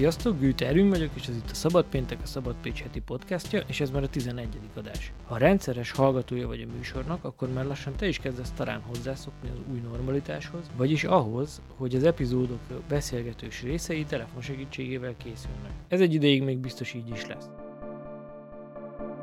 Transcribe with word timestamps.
Sziasztok, 0.00 0.38
Gűte 0.38 0.66
Erőm 0.66 0.88
vagyok, 0.88 1.10
és 1.14 1.26
ez 1.26 1.36
itt 1.36 1.50
a 1.50 1.54
Szabad 1.54 1.84
Péntek, 1.84 2.18
a 2.22 2.26
Szabad 2.26 2.54
Pécs 2.62 2.82
heti 2.82 3.00
podcastja, 3.00 3.62
és 3.66 3.80
ez 3.80 3.90
már 3.90 4.02
a 4.02 4.08
11. 4.08 4.48
adás. 4.74 5.12
Ha 5.26 5.36
rendszeres 5.36 5.90
hallgatója 5.90 6.46
vagy 6.46 6.60
a 6.68 6.72
műsornak, 6.76 7.24
akkor 7.24 7.52
már 7.52 7.64
lassan 7.64 7.96
te 7.96 8.08
is 8.08 8.18
kezdesz 8.18 8.50
talán 8.50 8.80
hozzászokni 8.80 9.48
az 9.48 9.58
új 9.72 9.80
normalitáshoz, 9.80 10.70
vagyis 10.76 11.04
ahhoz, 11.04 11.60
hogy 11.76 11.94
az 11.94 12.04
epizódok 12.04 12.60
beszélgetős 12.88 13.62
részei 13.62 14.04
telefon 14.04 14.42
segítségével 14.42 15.14
készülnek. 15.16 15.72
Ez 15.88 16.00
egy 16.00 16.14
ideig 16.14 16.42
még 16.42 16.58
biztos 16.58 16.94
így 16.94 17.10
is 17.10 17.26
lesz. 17.26 17.48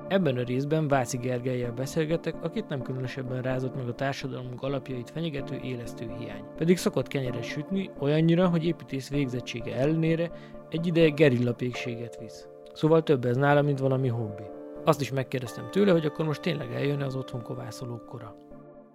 Ebben 0.07 0.37
a 0.37 0.43
részben 0.43 0.87
Váci 0.87 1.17
Gergelyel 1.17 1.71
beszélgetek, 1.71 2.43
akit 2.43 2.67
nem 2.67 2.81
különösebben 2.81 3.41
rázott 3.41 3.75
meg 3.75 3.87
a 3.87 3.93
társadalmunk 3.93 4.63
alapjait 4.63 5.09
fenyegető 5.09 5.59
élesztő 5.63 6.05
hiány. 6.19 6.43
Pedig 6.57 6.77
szokott 6.77 7.07
kenyeret 7.07 7.43
sütni, 7.43 7.89
olyannyira, 7.99 8.47
hogy 8.47 8.65
építész 8.65 9.09
végzettsége 9.09 9.75
ellenére 9.75 10.31
egy 10.69 10.87
ideje 10.87 11.09
gerillapékséget 11.09 12.17
visz. 12.19 12.47
Szóval 12.73 13.03
több 13.03 13.25
ez 13.25 13.37
nála, 13.37 13.61
mint 13.61 13.79
valami 13.79 14.07
hobbi. 14.07 14.43
Azt 14.85 15.01
is 15.01 15.11
megkérdeztem 15.11 15.67
tőle, 15.71 15.91
hogy 15.91 16.05
akkor 16.05 16.25
most 16.25 16.41
tényleg 16.41 16.73
eljönne 16.73 17.05
az 17.05 17.15
otthon 17.15 17.41
kovászolók 17.41 18.05
kora. 18.05 18.35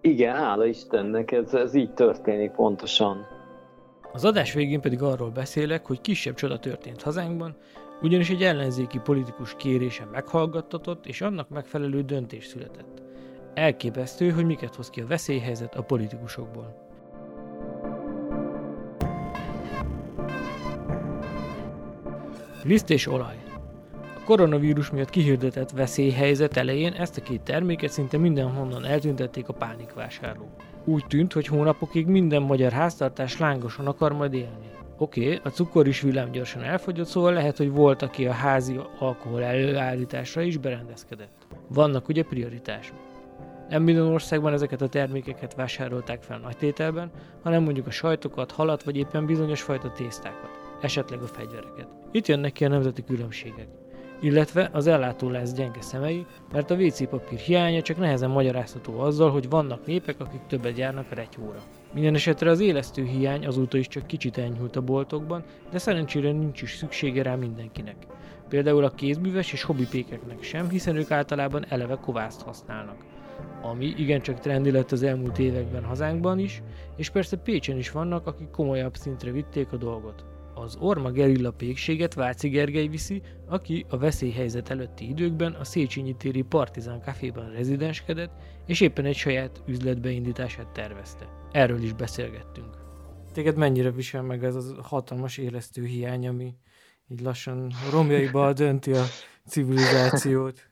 Igen, 0.00 0.34
hála 0.34 0.66
Istennek, 0.66 1.32
ez, 1.32 1.54
ez 1.54 1.74
így 1.74 1.92
történik 1.92 2.50
pontosan. 2.50 3.26
Az 4.12 4.24
adás 4.24 4.52
végén 4.52 4.80
pedig 4.80 5.02
arról 5.02 5.30
beszélek, 5.30 5.86
hogy 5.86 6.00
kisebb 6.00 6.34
csoda 6.34 6.58
történt 6.58 7.02
hazánkban, 7.02 7.56
ugyanis 8.02 8.30
egy 8.30 8.42
ellenzéki 8.42 8.98
politikus 8.98 9.54
kérése 9.56 10.04
meghallgattatott, 10.12 11.06
és 11.06 11.20
annak 11.20 11.48
megfelelő 11.48 12.02
döntés 12.02 12.46
született. 12.46 13.02
Elképesztő, 13.54 14.30
hogy 14.30 14.44
miket 14.44 14.74
hoz 14.74 14.90
ki 14.90 15.00
a 15.00 15.06
veszélyhelyzet 15.06 15.74
a 15.74 15.82
politikusokból. 15.82 16.90
Liszt 22.64 22.90
és 22.90 23.06
olaj. 23.06 23.42
A 23.94 24.24
koronavírus 24.24 24.90
miatt 24.90 25.10
kihirdetett 25.10 25.70
veszélyhelyzet 25.70 26.56
elején 26.56 26.92
ezt 26.92 27.16
a 27.16 27.22
két 27.22 27.40
terméket 27.40 27.90
szinte 27.90 28.18
mindenhonnan 28.18 28.84
eltüntették 28.84 29.48
a 29.48 29.52
pánikvásárlók. 29.52 30.62
Úgy 30.84 31.04
tűnt, 31.08 31.32
hogy 31.32 31.46
hónapokig 31.46 32.06
minden 32.06 32.42
magyar 32.42 32.72
háztartás 32.72 33.38
lángosan 33.38 33.86
akar 33.86 34.12
majd 34.12 34.34
élni. 34.34 34.70
Oké, 34.98 35.40
a 35.42 35.48
cukor 35.48 35.86
is 35.86 36.00
villám 36.00 36.30
gyorsan 36.30 36.62
elfogyott, 36.62 37.06
szóval 37.06 37.32
lehet, 37.32 37.56
hogy 37.56 37.70
volt, 37.70 38.02
aki 38.02 38.26
a 38.26 38.32
házi 38.32 38.80
alkohol 38.98 39.42
előállításra 39.42 40.42
is 40.42 40.56
berendezkedett. 40.56 41.46
Vannak 41.68 42.08
ugye 42.08 42.22
prioritások. 42.22 42.96
Nem 43.68 43.82
minden 43.82 44.06
országban 44.06 44.52
ezeket 44.52 44.82
a 44.82 44.88
termékeket 44.88 45.54
vásárolták 45.54 46.22
fel 46.22 46.38
nagy 46.38 46.56
tételben, 46.56 47.10
hanem 47.42 47.62
mondjuk 47.62 47.86
a 47.86 47.90
sajtokat, 47.90 48.52
halat 48.52 48.82
vagy 48.82 48.96
éppen 48.96 49.26
bizonyos 49.26 49.62
fajta 49.62 49.92
tésztákat, 49.92 50.50
esetleg 50.80 51.22
a 51.22 51.26
fegyvereket. 51.26 51.88
Itt 52.10 52.26
jönnek 52.26 52.52
ki 52.52 52.64
a 52.64 52.68
nemzeti 52.68 53.04
különbségek 53.04 53.66
illetve 54.22 54.68
az 54.72 54.86
ellátólás 54.86 55.52
gyenge 55.52 55.80
szemei, 55.82 56.26
mert 56.52 56.70
a 56.70 56.74
WC 56.74 57.08
papír 57.08 57.38
hiánya 57.38 57.82
csak 57.82 57.96
nehezen 57.96 58.30
magyarázható 58.30 59.00
azzal, 59.00 59.30
hogy 59.30 59.48
vannak 59.48 59.86
népek, 59.86 60.20
akik 60.20 60.40
többet 60.46 60.78
járnak 60.78 61.06
a 61.10 61.14
retyóra. 61.14 61.62
Minden 61.94 62.14
esetre 62.14 62.50
az 62.50 62.60
élesztő 62.60 63.04
hiány 63.04 63.46
azóta 63.46 63.76
is 63.76 63.88
csak 63.88 64.06
kicsit 64.06 64.38
enyhült 64.38 64.76
a 64.76 64.80
boltokban, 64.80 65.44
de 65.70 65.78
szerencsére 65.78 66.32
nincs 66.32 66.62
is 66.62 66.76
szüksége 66.76 67.22
rá 67.22 67.34
mindenkinek. 67.34 67.96
Például 68.48 68.84
a 68.84 68.90
kézműves 68.90 69.52
és 69.52 69.62
hobbipékeknek 69.62 70.42
sem, 70.42 70.68
hiszen 70.68 70.96
ők 70.96 71.10
általában 71.10 71.64
eleve 71.68 71.94
kovászt 71.94 72.42
használnak. 72.42 72.96
Ami 73.62 73.94
igencsak 73.96 74.40
trendi 74.40 74.70
lett 74.70 74.92
az 74.92 75.02
elmúlt 75.02 75.38
években 75.38 75.84
hazánkban 75.84 76.38
is, 76.38 76.62
és 76.96 77.10
persze 77.10 77.36
Pécsen 77.36 77.76
is 77.76 77.90
vannak, 77.90 78.26
akik 78.26 78.50
komolyabb 78.50 78.94
szintre 78.94 79.30
vitték 79.30 79.72
a 79.72 79.76
dolgot. 79.76 80.31
Az 80.54 80.76
Orma 80.80 81.10
gerilla 81.10 81.50
pékséget 81.50 82.14
Váci 82.14 82.48
Gergely 82.48 82.86
viszi, 82.86 83.22
aki 83.48 83.86
a 83.88 83.98
veszélyhelyzet 83.98 84.70
előtti 84.70 85.08
időkben 85.08 85.52
a 85.52 85.64
Széchenyi 85.64 86.16
téri 86.16 86.42
Partizán 86.42 87.00
Caféban 87.00 87.50
rezidenskedett, 87.50 88.32
és 88.66 88.80
éppen 88.80 89.04
egy 89.04 89.16
saját 89.16 89.62
üzletbeindítását 89.66 90.68
tervezte. 90.68 91.28
Erről 91.52 91.82
is 91.82 91.92
beszélgettünk. 91.92 92.76
Téged 93.32 93.56
mennyire 93.56 93.90
visel 93.90 94.22
meg 94.22 94.44
ez 94.44 94.54
a 94.54 94.82
hatalmas 94.82 95.38
élesztő 95.38 95.84
hiány, 95.84 96.28
ami 96.28 96.54
így 97.08 97.20
lassan 97.20 97.72
romjaiba 97.90 98.52
dönti 98.52 98.92
a 98.92 99.02
civilizációt? 99.46 100.70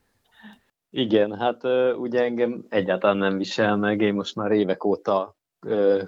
Igen, 0.91 1.37
hát 1.39 1.65
ugye 1.99 2.23
engem 2.23 2.65
egyáltalán 2.69 3.17
nem 3.17 3.39
visel 3.39 3.77
meg, 3.77 4.01
én 4.01 4.15
most 4.15 4.35
már 4.37 4.51
évek 4.51 4.85
óta 4.85 5.37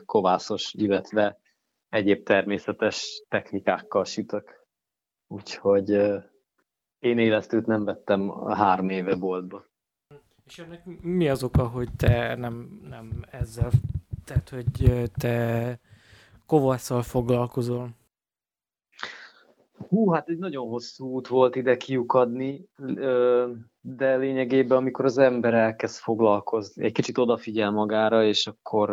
kovászos, 0.06 0.74
illetve 0.78 1.41
egyéb 1.92 2.22
természetes 2.22 3.22
technikákkal 3.28 4.04
sütök. 4.04 4.66
Úgyhogy 5.26 5.91
én 6.98 7.19
élesztőt 7.19 7.66
nem 7.66 7.84
vettem 7.84 8.30
a 8.30 8.54
három 8.54 8.88
éve 8.88 9.14
boltba. 9.14 9.64
És 10.47 10.58
ennek 10.58 10.84
mi 11.03 11.28
az 11.28 11.42
oka, 11.42 11.69
hogy 11.69 11.88
te 11.97 12.34
nem, 12.34 12.80
nem 12.88 13.25
ezzel, 13.30 13.70
tehát 14.25 14.48
hogy 14.48 15.10
te 15.12 15.78
kovasszal 16.47 17.03
foglalkozol? 17.03 17.91
Hú, 19.88 20.10
hát 20.10 20.28
egy 20.28 20.38
nagyon 20.38 20.69
hosszú 20.69 21.06
út 21.06 21.28
volt 21.28 21.56
ide 21.56 21.76
kiukadni, 21.76 22.69
de 23.80 24.16
lényegében 24.16 24.78
amikor 24.78 25.04
az 25.04 25.19
ember 25.19 25.54
elkezd 25.54 26.00
foglalkozni, 26.00 26.84
egy 26.84 26.92
kicsit 26.92 27.19
odafigyel 27.19 27.70
magára, 27.70 28.24
és 28.24 28.47
akkor 28.47 28.91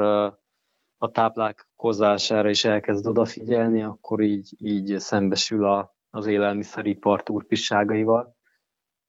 a 1.02 1.12
táplálkozására 1.12 2.50
is 2.50 2.66
elkezd 2.66 3.08
odafigyelni, 3.08 3.84
akkor 3.84 4.22
így, 4.22 4.54
így 4.58 5.00
szembesül 5.00 5.66
a, 5.66 5.96
az 6.10 6.26
élelmiszeripar 6.26 7.24
turpisságaival, 7.24 8.38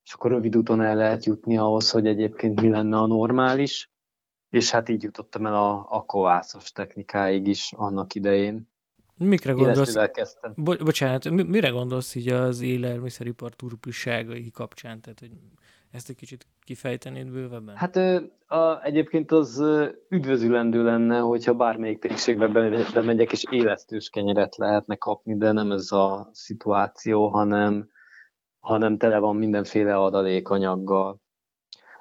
és 0.05 0.13
akkor 0.13 0.31
rövid 0.31 0.57
úton 0.57 0.81
el 0.83 0.97
lehet 0.97 1.25
jutni 1.25 1.59
ahhoz, 1.59 1.91
hogy 1.91 2.07
egyébként 2.07 2.61
mi 2.61 2.69
lenne 2.69 2.97
a 2.97 3.07
normális, 3.07 3.91
és 4.49 4.71
hát 4.71 4.89
így 4.89 5.03
jutottam 5.03 5.47
el 5.47 5.55
a, 5.55 5.87
a 5.89 6.05
kovászos 6.05 6.73
technikáig 6.73 7.47
is 7.47 7.73
annak 7.77 8.15
idején. 8.15 8.69
Mikre 9.17 9.53
gondolsz? 9.53 9.97
Bo- 10.57 10.85
bocsánat, 10.85 11.31
mire 11.31 11.69
gondolsz 11.69 12.15
így 12.15 12.29
az 12.29 12.61
élelmiszeripar 12.61 13.55
turpisságai 13.55 14.51
kapcsán? 14.51 15.01
Tehát, 15.01 15.21
hogy 15.21 15.31
ezt 15.91 16.09
egy 16.09 16.17
kicsit 16.17 16.47
kifejtenéd 16.65 17.31
bővebben? 17.31 17.77
Hát 17.77 17.97
a, 18.47 18.83
egyébként 18.83 19.33
az 19.33 19.65
üdvözülendő 20.09 20.85
lenne, 20.85 21.19
hogyha 21.19 21.55
bármelyik 21.55 21.99
térségbe 21.99 22.49
bemegyek, 22.95 23.33
és 23.33 23.45
élesztős 23.51 24.09
kenyeret 24.09 24.57
lehetne 24.57 24.97
kapni, 24.97 25.37
de 25.37 25.53
nem 25.53 25.73
ez 25.73 25.93
a 25.93 26.31
szituáció, 26.33 27.29
hanem, 27.29 27.89
hanem 28.59 28.97
tele 28.97 29.19
van 29.19 29.37
mindenféle 29.37 29.97
adalékanyaggal. 29.97 31.21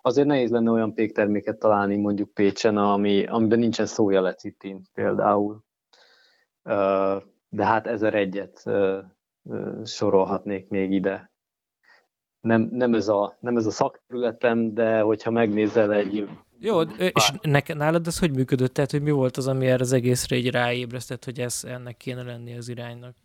Azért 0.01 0.27
nehéz 0.27 0.51
lenne 0.51 0.71
olyan 0.71 0.94
pékterméket 0.94 1.59
találni 1.59 1.97
mondjuk 1.97 2.33
Pécsen, 2.33 2.77
ami, 2.77 3.25
amiben 3.25 3.59
nincsen 3.59 3.85
szója 3.85 4.21
lecitin 4.21 4.81
például. 4.94 5.63
De 7.50 7.66
hát 7.66 7.88
ezer 7.88 8.13
egyet 8.13 8.63
sorolhatnék 9.83 10.69
még 10.69 10.91
ide 10.91 11.31
nem, 12.41 12.61
nem, 12.72 12.94
ez 12.94 13.07
a, 13.07 13.38
nem 13.39 13.57
ez 13.57 13.66
a 13.66 13.72
szakterületem, 13.72 14.73
de 14.73 15.01
hogyha 15.01 15.31
megnézel 15.31 15.94
egy... 15.94 16.29
Jó, 16.59 16.81
és 16.81 17.31
neked, 17.41 17.77
nálad 17.77 18.07
ez 18.07 18.19
hogy 18.19 18.35
működött? 18.35 18.73
Tehát, 18.73 18.91
hogy 18.91 19.01
mi 19.01 19.11
volt 19.11 19.38
az, 19.38 19.47
ami 19.47 19.67
erre 19.67 19.81
az 19.81 19.94
egészre 19.94 20.35
így 20.35 20.51
ráébresztett, 20.51 21.25
hogy 21.25 21.39
ez, 21.39 21.63
ennek 21.63 21.97
kéne 21.97 22.23
lenni 22.23 22.57
az 22.57 22.69
iránynak? 22.69 23.16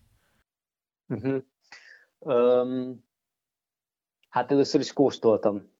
Uh-huh. 1.08 1.42
Um, 2.18 3.04
hát 4.28 4.50
először 4.50 4.80
is 4.80 4.92
kóstoltam 4.92 5.72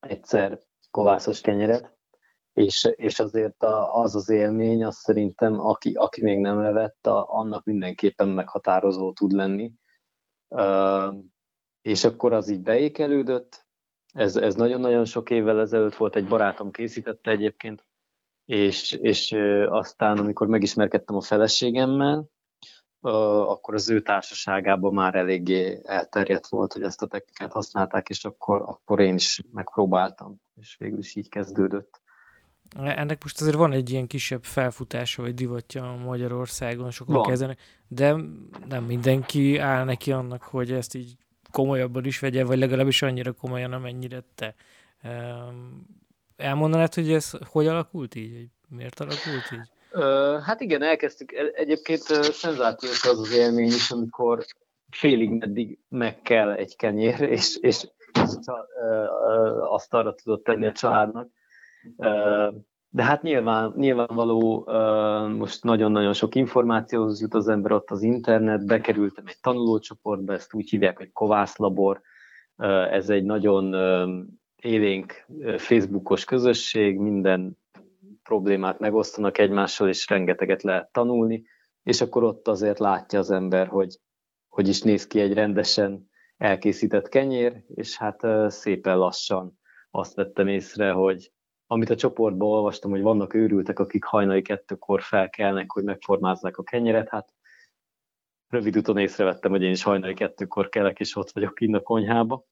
egyszer 0.00 0.60
kovászos 0.90 1.40
kenyeret, 1.40 1.96
és, 2.52 2.88
és 2.96 3.20
azért 3.20 3.62
a, 3.62 4.00
az 4.00 4.14
az 4.14 4.28
élmény, 4.28 4.84
azt 4.84 4.98
szerintem, 4.98 5.60
aki, 5.60 5.92
aki 5.92 6.22
még 6.22 6.38
nem 6.38 6.60
levett, 6.60 7.06
annak 7.06 7.64
mindenképpen 7.64 8.28
meghatározó 8.28 9.12
tud 9.12 9.32
lenni. 9.32 9.72
Um, 10.48 11.34
és 11.86 12.04
akkor 12.04 12.32
az 12.32 12.48
így 12.48 12.60
beékelődött. 12.60 13.66
Ez, 14.12 14.36
ez 14.36 14.54
nagyon-nagyon 14.54 15.04
sok 15.04 15.30
évvel 15.30 15.60
ezelőtt 15.60 15.94
volt, 15.94 16.16
egy 16.16 16.28
barátom 16.28 16.70
készítette 16.70 17.30
egyébként, 17.30 17.86
és, 18.44 18.92
és 18.92 19.32
aztán, 19.68 20.18
amikor 20.18 20.46
megismerkedtem 20.46 21.16
a 21.16 21.20
feleségemmel, 21.20 22.30
akkor 23.00 23.74
az 23.74 23.90
ő 23.90 24.02
társaságában 24.02 24.94
már 24.94 25.14
eléggé 25.14 25.80
elterjedt 25.84 26.46
volt, 26.46 26.72
hogy 26.72 26.82
ezt 26.82 27.02
a 27.02 27.06
technikát 27.06 27.52
használták, 27.52 28.08
és 28.08 28.24
akkor, 28.24 28.62
akkor 28.62 29.00
én 29.00 29.14
is 29.14 29.42
megpróbáltam, 29.52 30.40
és 30.54 30.76
végül 30.78 30.98
is 30.98 31.14
így 31.14 31.28
kezdődött. 31.28 32.00
Ennek 32.76 33.22
most 33.22 33.40
azért 33.40 33.56
van 33.56 33.72
egy 33.72 33.90
ilyen 33.90 34.06
kisebb 34.06 34.44
felfutása, 34.44 35.22
vagy 35.22 35.34
divatja 35.34 36.00
Magyarországon, 36.04 36.90
sokan 36.90 37.22
kezdenek, 37.22 37.58
de 37.88 38.16
nem 38.68 38.84
mindenki 38.84 39.58
áll 39.58 39.84
neki 39.84 40.12
annak, 40.12 40.42
hogy 40.42 40.72
ezt 40.72 40.94
így 40.94 41.16
komolyabban 41.50 42.04
is 42.04 42.18
vegye, 42.18 42.44
vagy 42.44 42.58
legalábbis 42.58 43.02
annyira 43.02 43.32
komolyan, 43.32 43.72
amennyire 43.72 44.22
te. 44.34 44.54
Elmondanád, 46.36 46.94
hogy 46.94 47.12
ez 47.12 47.30
hogy 47.44 47.66
alakult 47.66 48.14
így? 48.14 48.48
Miért 48.68 49.00
alakult 49.00 49.50
így? 49.52 49.70
Hát 50.44 50.60
igen, 50.60 50.82
elkezdtük. 50.82 51.32
E, 51.32 51.50
egyébként 51.54 52.02
szenzációs 52.32 53.04
az 53.04 53.18
az 53.18 53.32
élmény 53.32 53.66
is, 53.66 53.90
amikor 53.90 54.44
félig 54.90 55.30
meddig 55.30 55.78
meg 55.88 56.22
kell 56.22 56.52
egy 56.52 56.76
kenyér, 56.76 57.20
és, 57.36 57.56
és 57.56 57.88
azt 59.60 59.94
arra 59.94 60.14
tudott 60.14 60.44
tenni 60.44 60.66
a 60.66 60.72
családnak. 60.72 61.28
De 62.96 63.02
hát 63.02 63.22
nyilván, 63.22 63.72
nyilvánvaló, 63.76 64.64
most 65.36 65.64
nagyon-nagyon 65.64 66.12
sok 66.12 66.34
információhoz 66.34 67.20
jut 67.20 67.34
az 67.34 67.48
ember 67.48 67.72
ott 67.72 67.90
az 67.90 68.02
internet, 68.02 68.66
bekerültem 68.66 69.24
egy 69.26 69.40
tanulócsoportba, 69.40 70.32
ezt 70.32 70.54
úgy 70.54 70.70
hívják, 70.70 70.96
hogy 70.96 71.12
kovászlabor. 71.12 72.00
Ez 72.90 73.10
egy 73.10 73.24
nagyon 73.24 73.74
élénk 74.56 75.26
Facebookos 75.56 76.24
közösség, 76.24 76.98
minden 76.98 77.58
problémát 78.22 78.78
megosztanak 78.78 79.38
egymással, 79.38 79.88
és 79.88 80.08
rengeteget 80.08 80.62
lehet 80.62 80.92
tanulni, 80.92 81.44
és 81.82 82.00
akkor 82.00 82.24
ott 82.24 82.48
azért 82.48 82.78
látja 82.78 83.18
az 83.18 83.30
ember, 83.30 83.66
hogy 83.66 83.98
hogy 84.48 84.68
is 84.68 84.82
néz 84.82 85.06
ki 85.06 85.20
egy 85.20 85.32
rendesen 85.32 86.10
elkészített 86.36 87.08
kenyér, 87.08 87.62
és 87.74 87.96
hát 87.96 88.26
szépen 88.48 88.98
lassan 88.98 89.58
azt 89.90 90.14
vettem 90.14 90.48
észre, 90.48 90.90
hogy 90.90 91.30
amit 91.66 91.90
a 91.90 91.96
csoportban 91.96 92.48
olvastam, 92.48 92.90
hogy 92.90 93.02
vannak 93.02 93.34
őrültek, 93.34 93.78
akik 93.78 94.04
hajnali 94.04 94.42
kettőkor 94.42 95.02
felkelnek, 95.02 95.70
hogy 95.70 95.84
megformázzák 95.84 96.56
a 96.56 96.62
kenyeret, 96.62 97.08
hát 97.08 97.32
rövid 98.48 98.76
úton 98.76 98.98
észrevettem, 98.98 99.50
hogy 99.50 99.62
én 99.62 99.70
is 99.70 99.82
hajnali 99.82 100.14
kettőkor 100.14 100.68
kelek, 100.68 101.00
és 101.00 101.16
ott 101.16 101.30
vagyok 101.30 101.60
innen 101.60 101.80
a 101.80 101.82
konyhába. 101.82 102.44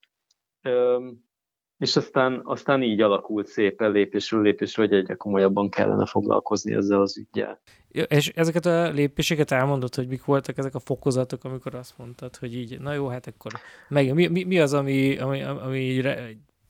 És 1.78 1.96
aztán, 1.96 2.40
aztán 2.44 2.82
így 2.82 3.00
alakult 3.00 3.46
szépen 3.46 3.90
lépésről 3.90 4.42
lépésre, 4.42 4.82
hogy 4.82 4.92
egyre 4.92 5.14
komolyabban 5.14 5.70
kellene 5.70 6.06
foglalkozni 6.06 6.74
ezzel 6.74 7.00
az 7.00 7.18
ügyel. 7.18 7.60
Ja, 7.90 8.02
és 8.02 8.28
ezeket 8.28 8.66
a 8.66 8.90
lépéseket 8.90 9.50
elmondod, 9.50 9.94
hogy 9.94 10.08
mik 10.08 10.24
voltak 10.24 10.58
ezek 10.58 10.74
a 10.74 10.78
fokozatok, 10.78 11.44
amikor 11.44 11.74
azt 11.74 11.98
mondtad, 11.98 12.36
hogy 12.36 12.54
így, 12.54 12.80
na 12.80 12.92
jó, 12.92 13.06
hát 13.06 13.26
akkor 13.26 13.52
meg, 13.88 14.14
mi, 14.14 14.26
mi, 14.26 14.44
mi 14.44 14.58
az, 14.58 14.74
ami, 14.74 15.18
ami, 15.18 15.42
ami 15.42 16.02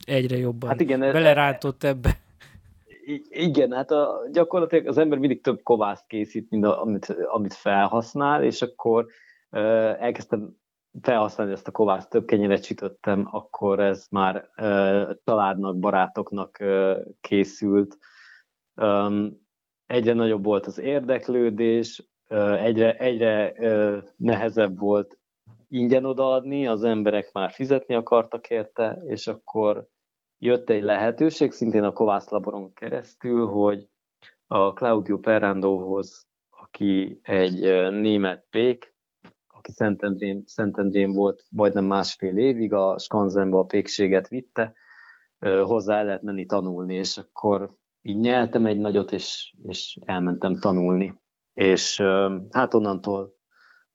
egyre 0.04 0.36
jobban 0.36 0.68
hát 0.68 0.80
igen, 0.80 1.00
belerántott 1.00 1.84
ebbe? 1.84 2.23
Igen, 3.28 3.72
hát 3.72 3.90
a, 3.90 4.28
gyakorlatilag 4.32 4.86
az 4.86 4.98
ember 4.98 5.18
mindig 5.18 5.42
több 5.42 5.62
kovászt 5.62 6.06
készít, 6.06 6.50
mint 6.50 6.64
a, 6.64 6.80
amit, 6.82 7.06
amit 7.06 7.54
felhasznál, 7.54 8.44
és 8.44 8.62
akkor 8.62 9.06
uh, 9.50 9.60
elkezdtem 10.02 10.56
felhasználni 11.02 11.52
ezt 11.52 11.68
a 11.68 11.72
kovászt, 11.72 12.10
több 12.10 12.24
kenyeret 12.24 12.64
sütöttem, 12.64 13.28
akkor 13.30 13.80
ez 13.80 14.06
már 14.10 14.36
uh, 14.36 15.14
családnak, 15.24 15.78
barátoknak 15.78 16.56
uh, 16.60 16.96
készült. 17.20 17.98
Um, 18.76 19.42
egyre 19.86 20.12
nagyobb 20.12 20.44
volt 20.44 20.66
az 20.66 20.78
érdeklődés, 20.78 22.08
uh, 22.28 22.64
egyre, 22.64 22.96
egyre 22.96 23.52
uh, 23.58 24.02
nehezebb 24.16 24.78
volt 24.78 25.18
ingyen 25.68 26.04
odaadni, 26.04 26.66
az 26.66 26.84
emberek 26.84 27.32
már 27.32 27.50
fizetni 27.50 27.94
akartak 27.94 28.50
érte, 28.50 29.02
és 29.06 29.26
akkor 29.26 29.88
jött 30.38 30.70
egy 30.70 30.82
lehetőség, 30.82 31.52
szintén 31.52 31.84
a 31.84 31.92
Kovász 31.92 32.28
Laboron 32.28 32.72
keresztül, 32.72 33.46
hogy 33.46 33.88
a 34.46 34.72
Claudio 34.72 35.18
Perrandóhoz, 35.18 36.26
aki 36.50 37.20
egy 37.22 37.60
német 37.90 38.46
pék, 38.50 38.94
aki 39.46 39.72
Szentendrén, 39.72 40.42
Szentendrén 40.46 41.12
volt 41.12 41.44
majdnem 41.50 41.84
másfél 41.84 42.36
évig, 42.36 42.72
a 42.72 42.98
Skanzenbe 42.98 43.56
a 43.56 43.64
pékséget 43.64 44.28
vitte, 44.28 44.74
hozzá 45.38 45.98
el 45.98 46.04
lehet 46.04 46.22
menni 46.22 46.46
tanulni, 46.46 46.94
és 46.94 47.18
akkor 47.18 47.74
így 48.02 48.18
nyeltem 48.18 48.66
egy 48.66 48.78
nagyot, 48.78 49.12
és, 49.12 49.54
és 49.62 49.98
elmentem 50.04 50.58
tanulni. 50.58 51.20
És 51.54 52.00
hát 52.50 52.74
onnantól, 52.74 53.34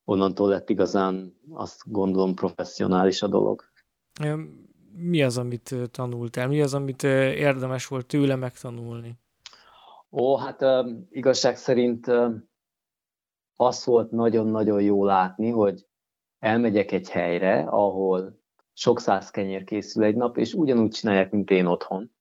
onnantól 0.03 0.50
lett 0.50 0.69
igazán 0.69 1.33
azt 1.51 1.81
gondolom 1.85 2.35
professzionális 2.35 3.21
a 3.21 3.27
dolog. 3.27 3.63
Mi 5.01 5.24
az, 5.24 5.38
amit 5.38 5.75
tanultál? 5.92 6.48
Mi 6.48 6.62
az, 6.62 6.74
amit 6.74 7.04
érdemes 7.04 7.88
volt 7.88 8.06
tőle 8.06 8.36
megtanulni? 8.36 9.16
Ó, 10.12 10.38
hát 10.38 10.66
igazság 11.10 11.56
szerint 11.56 12.12
az 13.56 13.86
volt 13.86 14.12
nagyon-nagyon 14.12 14.81
jó 14.81 15.06
látni, 15.06 15.50
hogy 15.50 15.86
elmegyek 16.40 16.92
egy 16.92 17.10
helyre, 17.10 17.60
ahol 17.60 18.40
sok 18.74 19.00
száz 19.00 19.30
kenyér 19.30 19.63
készül 19.63 20.04
egy 20.04 20.16
nap, 20.16 20.38
és 20.38 20.54
ugyanúgy 20.54 20.92
csinálják, 20.92 21.31
mint 21.31 21.50
én 21.50 21.66
otthon. 21.66 22.12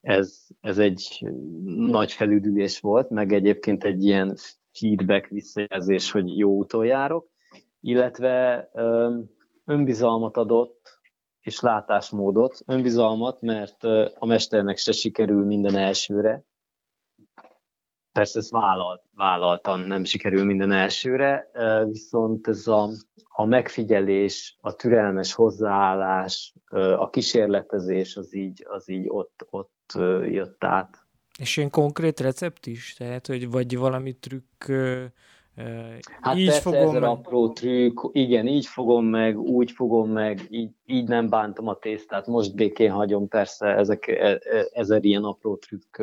Ez, 0.00 0.46
ez 0.60 0.78
egy 0.78 1.28
nagy 1.76 2.12
felüdülés 2.12 2.80
volt, 2.80 3.10
meg 3.10 3.32
egyébként 3.32 3.84
egy 3.84 4.04
ilyen 4.04 4.36
feedback 4.72 5.28
visszajelzés, 5.28 6.10
hogy 6.10 6.38
jó 6.38 6.50
úton 6.50 6.84
járok, 6.84 7.30
illetve 7.80 8.68
önbizalmat 9.64 10.36
adott, 10.36 10.91
és 11.42 11.60
látásmódot, 11.60 12.62
önbizalmat, 12.66 13.40
mert 13.40 13.84
a 14.14 14.26
mesternek 14.26 14.76
se 14.76 14.92
sikerül 14.92 15.44
minden 15.44 15.76
elsőre, 15.76 16.44
Persze 18.12 18.38
ezt 18.38 18.50
vállalt, 18.50 19.02
vállaltan 19.14 19.80
nem 19.80 20.04
sikerül 20.04 20.44
minden 20.44 20.72
elsőre, 20.72 21.50
viszont 21.84 22.48
ez 22.48 22.66
a, 22.66 22.88
a 23.28 23.44
megfigyelés, 23.44 24.56
a 24.60 24.74
türelmes 24.74 25.32
hozzáállás, 25.32 26.54
a 26.96 27.10
kísérletezés 27.10 28.16
az 28.16 28.34
így, 28.34 28.66
az 28.68 28.88
így 28.88 29.06
ott, 29.08 29.46
ott 29.50 29.92
jött 30.24 30.64
át. 30.64 31.06
És 31.38 31.56
ilyen 31.56 31.70
konkrét 31.70 32.20
recept 32.20 32.66
is? 32.66 32.94
Tehát, 32.94 33.26
hogy 33.26 33.50
vagy 33.50 33.76
valami 33.76 34.12
trükk, 34.12 34.64
Hát 36.20 36.36
így 36.36 36.46
persze 36.46 36.60
fogom 36.60 36.88
ezer 36.88 37.00
meg... 37.00 37.10
apró 37.10 37.52
trükk, 37.52 38.00
igen, 38.12 38.46
így 38.46 38.66
fogom 38.66 39.04
meg, 39.04 39.38
úgy 39.38 39.70
fogom 39.70 40.10
meg, 40.10 40.46
így, 40.50 40.70
így 40.86 41.08
nem 41.08 41.28
bántom 41.28 41.68
a 41.68 41.78
tésztát, 41.78 42.26
most 42.26 42.54
békén 42.54 42.90
hagyom, 42.90 43.28
persze 43.28 43.66
ezek, 43.66 44.06
e, 44.06 44.28
e, 44.28 44.40
ezer 44.72 45.04
ilyen 45.04 45.24
apró 45.24 45.56
trükk 45.56 46.02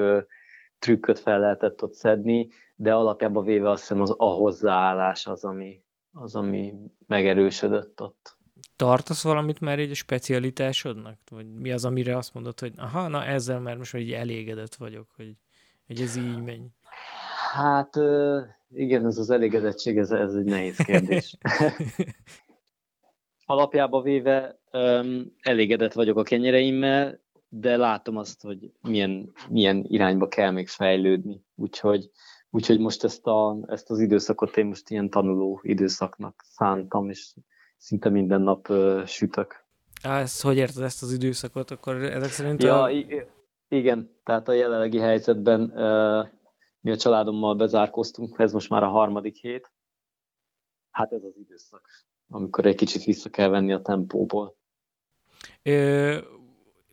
trükköt 0.80 1.19
fel 1.19 1.40
lehetett 1.40 1.84
ott 1.84 1.94
szedni, 1.94 2.50
de 2.75 2.94
alapjában 2.94 3.44
véve 3.44 3.69
azt 3.69 3.81
hiszem 3.81 4.01
az 4.01 4.13
a 4.18 4.25
hozzáállás 4.25 5.28
az, 5.28 5.44
ami, 5.44 5.84
az, 6.13 6.36
ami 6.36 6.74
megerősödött 7.07 8.02
ott. 8.02 8.38
Tartasz 8.75 9.24
valamit 9.24 9.60
már 9.60 9.80
egy 9.80 9.95
specialitásodnak? 9.95 11.18
Vagy 11.30 11.54
mi 11.54 11.72
az, 11.72 11.86
amire 11.86 12.18
azt 12.18 12.34
mondod, 12.34 12.60
hogy 12.60 12.74
aha, 12.78 13.07
na 13.07 13.25
ezzel 13.25 13.60
már 13.60 13.78
most 13.78 13.95
így 13.95 14.12
elégedett 14.12 14.75
vagyok, 14.75 15.07
hogy, 15.16 15.36
hogy 15.88 16.02
ez 16.02 16.16
így 16.16 16.44
megy? 16.44 16.62
Hát 17.54 17.95
igen, 18.73 19.06
ez 19.06 19.18
az 19.18 19.30
elégedettség, 19.30 19.97
ez, 19.97 20.11
ez 20.11 20.33
egy 20.33 20.45
nehéz 20.45 20.78
kérdés. 20.85 21.38
Alapjában 23.45 24.04
véve 24.04 24.59
um, 24.71 25.35
elégedett 25.42 25.94
vagyok 25.94 26.18
a 26.18 26.23
kenyereimmel, 26.23 27.19
de 27.49 27.78
látom 27.78 28.18
azt, 28.18 28.42
hogy 28.42 28.71
milyen, 28.81 29.33
milyen 29.49 29.85
irányba 29.88 30.28
kell 30.28 30.52
még 30.52 30.68
fejlődni. 30.68 31.44
Úgyhogy, 31.56 32.09
úgyhogy 32.49 32.80
most 32.80 33.04
ezt, 33.04 33.26
a, 33.26 33.57
ezt 33.68 33.90
az 33.90 33.99
időszakot 33.99 34.57
én 34.57 34.66
most 34.66 34.90
ilyen 34.90 35.09
tanuló 35.09 35.59
időszaknak 35.64 36.44
szántam, 36.45 37.09
és 37.09 37.33
szinte 37.78 38.09
minden 38.09 38.42
nap 38.42 38.69
uh, 38.69 39.06
sütök. 39.06 39.66
Á, 40.04 40.19
ezt 40.19 40.42
hogy 40.42 40.57
érted 40.57 40.83
ezt 40.83 41.04
az 41.04 41.11
időszakot? 41.11 41.71
Akkor 41.71 41.95
ezek 41.95 42.30
szerint... 42.30 42.64
Ja, 42.64 42.81
a... 42.81 42.90
igen, 43.68 44.09
tehát 44.23 44.47
a 44.47 44.54
jelenlegi 44.54 44.97
helyzetben 44.97 45.61
uh, 45.61 46.28
mi 46.81 46.92
a 46.92 46.98
családommal 46.98 47.56
bezárkoztunk, 47.56 48.40
ez 48.40 48.54
most 48.54 48.69
már 48.69 48.83
a 48.83 48.90
harmadik 48.90 49.36
hét. 49.36 49.71
Hát 50.92 51.12
ez 51.12 51.24
az 51.24 51.38
időszak, 51.38 51.88
amikor 52.30 52.66
egy 52.66 52.76
kicsit 52.76 53.04
vissza 53.04 53.30
kell 53.30 53.50
venni 53.50 53.74
a 53.74 53.81
tempóból. 53.81 54.57
Ö, 55.64 56.18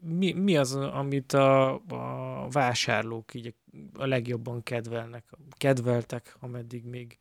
mi, 0.01 0.33
mi 0.33 0.57
az, 0.57 0.75
amit 0.75 1.33
a, 1.33 1.75
a 1.75 2.49
vásárlók 2.51 3.35
így 3.35 3.55
a 3.95 4.07
legjobban 4.07 4.63
kedvelnek, 4.63 5.25
kedveltek, 5.57 6.37
ameddig 6.41 6.85
még 6.85 7.19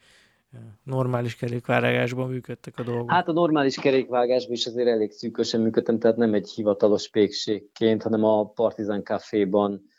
normális 0.84 1.36
kerékvágásban 1.36 2.30
működtek 2.30 2.80
a 2.80 2.84
dolgok? 2.84 3.12
Hát 3.12 3.28
a 3.28 3.32
normális 3.32 3.76
kerékvágásban 3.76 4.54
is 4.54 4.66
azért 4.66 4.88
elég 4.88 5.12
szűkösen 5.12 5.62
működtem, 5.62 6.00
tehát 6.00 6.18
nem 6.18 6.34
egy 6.34 6.50
hivatalos 6.50 7.10
pékségként, 7.10 8.04
hanem 8.04 8.24
a 8.24 8.46
Partizán 8.46 9.04
Caféban 9.04 9.90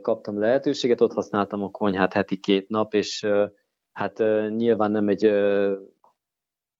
kaptam 0.00 0.38
lehetőséget, 0.38 1.00
ott 1.00 1.12
használtam 1.12 1.62
a 1.62 1.70
konyhát 1.70 2.12
heti 2.12 2.36
két 2.36 2.68
nap, 2.68 2.94
és 2.94 3.26
hát 3.92 4.18
nyilván 4.48 4.90
nem 4.90 5.08
egy 5.08 5.32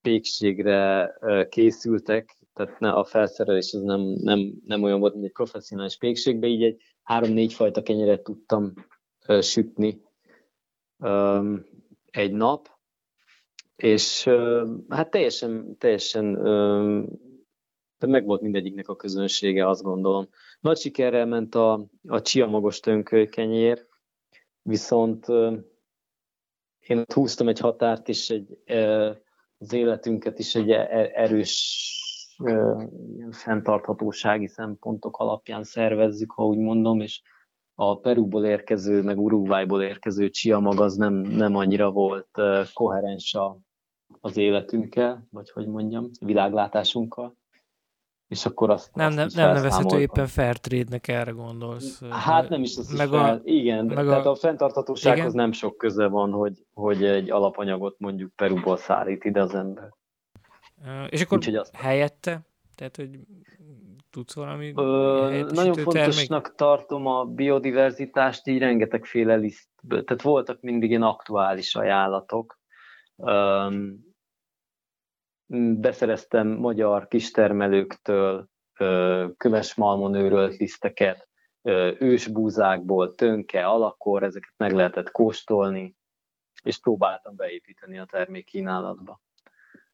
pékségre 0.01 1.13
készültek, 1.49 2.39
tehát 2.55 2.81
ne, 2.81 2.91
a 2.91 3.05
felszerelés 3.05 3.73
az 3.73 3.83
nem, 3.83 4.01
nem, 4.01 4.53
nem 4.65 4.83
olyan 4.83 5.01
volt, 5.01 5.13
mint 5.13 5.25
egy 5.25 5.33
professzionális 5.33 5.97
pékségbe, 5.97 6.47
így 6.47 6.63
egy 6.63 6.83
három-négy 7.03 7.53
fajta 7.53 7.83
kenyeret 7.83 8.23
tudtam 8.23 8.73
sütni 9.41 10.03
egy 12.11 12.33
nap, 12.33 12.69
és 13.77 14.29
hát 14.89 15.11
teljesen, 15.11 15.77
teljesen 15.79 16.39
de 18.01 18.07
meg 18.07 18.25
volt 18.25 18.41
mindegyiknek 18.41 18.89
a 18.89 18.97
közönsége, 18.97 19.69
azt 19.69 19.83
gondolom. 19.83 20.29
Nagy 20.61 20.79
sikerrel 20.79 21.27
ment 21.27 21.55
a, 21.55 21.87
a 22.09 22.21
csia 22.21 22.47
magos 22.47 22.81
kenyér, 23.31 23.87
viszont 24.63 25.27
én 26.79 27.05
húztam 27.15 27.49
egy 27.49 27.59
határt, 27.59 28.09
és 28.09 28.31
egy 28.31 28.59
az 29.59 29.73
életünket 29.73 30.39
is 30.39 30.55
egy 30.55 30.71
e-, 30.71 31.11
erős 31.15 31.97
fenntarthatósági 33.31 34.47
szempontok 34.47 35.17
alapján 35.17 35.65
szervezzük, 35.65 36.33
ha 36.33 36.47
úgy 36.47 36.59
mondom, 36.59 37.01
és 37.01 37.23
a 37.75 37.99
Perúból 37.99 38.45
érkező, 38.45 39.03
meg 39.03 39.19
Uruguayból 39.19 39.83
érkező 39.83 40.31
csia 40.31 40.59
mag 40.59 40.81
az 40.81 40.97
nem, 40.97 41.15
nem 41.15 41.57
annyira 41.57 41.91
volt 41.91 42.29
koherens 42.73 43.35
a, 43.35 43.59
az 44.21 44.37
életünkkel, 44.37 45.27
vagy 45.31 45.51
hogy 45.51 45.67
mondjam, 45.67 46.11
világlátásunkkal. 46.21 47.37
És 48.31 48.47
akkor 48.47 48.71
azt 48.71 48.95
Nem, 48.95 49.13
nem, 49.13 49.29
nem 49.35 49.53
nevezhető 49.53 50.01
éppen 50.01 50.27
fair 50.27 50.57
trade-nek 50.57 51.09
erre 51.09 51.31
gondolsz. 51.31 52.03
Hát 52.11 52.49
nem 52.49 52.63
is 52.63 52.77
az 52.77 52.91
meg 52.91 53.07
is 53.07 53.13
a, 53.13 53.19
fel, 53.19 53.41
igen, 53.45 53.85
meg 53.85 54.05
tehát 54.05 54.27
a, 54.27 54.31
a 54.31 54.35
fenntarthatósághoz 54.35 55.19
igen? 55.19 55.35
nem 55.35 55.53
sok 55.53 55.77
köze 55.77 56.07
van, 56.07 56.31
hogy, 56.31 56.53
hogy 56.75 57.05
egy 57.05 57.31
alapanyagot 57.31 57.95
mondjuk 57.99 58.33
Perúból 58.37 58.77
szállít 58.77 59.25
ide 59.25 59.41
az 59.41 59.55
ember. 59.55 59.89
És 61.09 61.23
akkor 61.23 61.39
Úgyhogy 61.39 61.55
azt... 61.55 61.77
helyette? 61.77 62.41
Tehát, 62.75 62.97
hogy 62.97 63.19
tudsz 64.11 64.35
valami 64.35 64.73
Ö, 64.77 65.47
Nagyon 65.53 65.75
fontosnak 65.75 66.43
termék? 66.43 66.57
tartom 66.57 67.07
a 67.07 67.25
biodiverzitást, 67.25 68.47
így 68.47 68.59
rengetegféle 68.59 69.35
lisztből. 69.35 70.05
Tehát 70.05 70.23
voltak 70.23 70.61
mindig 70.61 70.91
ilyen 70.91 71.03
aktuális 71.03 71.75
ajánlatok. 71.75 72.59
Um, 73.17 74.09
beszereztem 75.57 76.49
magyar 76.49 77.09
kistermelőktől 77.09 78.49
köves 79.37 79.75
malmon 79.75 80.15
őrölt 80.15 80.57
liszteket, 80.57 81.29
ősbúzákból, 81.99 83.15
tönke, 83.15 83.67
alakor, 83.67 84.23
ezeket 84.23 84.53
meg 84.57 84.73
lehetett 84.73 85.11
kóstolni, 85.11 85.97
és 86.63 86.79
próbáltam 86.79 87.37
beépíteni 87.37 87.99
a 87.99 88.05
termék 88.05 88.45
kínálatba. 88.45 89.21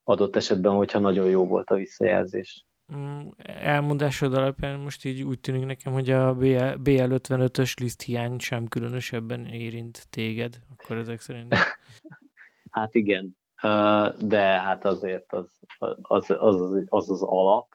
Adott 0.05 0.37
esetben, 0.37 0.73
hogyha 0.73 0.99
nagyon 0.99 1.29
jó 1.29 1.47
volt 1.47 1.71
a 1.71 1.75
visszajelzés. 1.75 2.67
Mm, 2.95 3.29
elmondásod 3.47 4.35
alapján 4.35 4.81
most 4.81 5.05
így 5.05 5.23
úgy 5.23 5.41
tűnik 5.41 5.65
nekem, 5.65 5.93
hogy 5.93 6.11
a 6.11 6.35
BL55-ös 6.37 7.81
liszt 7.81 8.03
hiány 8.03 8.39
sem 8.39 8.67
különösebben 8.67 9.47
érint 9.47 10.07
téged, 10.11 10.59
akkor 10.77 10.97
ezek 10.97 11.21
szerint. 11.21 11.55
hát 12.71 12.95
igen, 12.95 13.37
de 14.19 14.61
hát 14.61 14.85
azért 14.85 15.33
az 15.33 15.61
az, 16.03 16.31
az, 16.39 16.61
az, 16.89 17.11
az, 17.11 17.23
alap. 17.23 17.75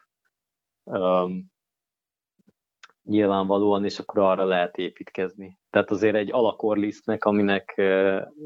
Nyilvánvalóan, 3.04 3.86
és 3.86 4.00
akkor 4.00 4.20
arra 4.20 4.46
lehet 4.46 4.78
építkezni. 4.78 5.60
Tehát 5.70 5.92
azért 5.92 6.16
egy 6.16 6.32
alakorlisztnek, 6.32 7.26
aminek 7.26 7.82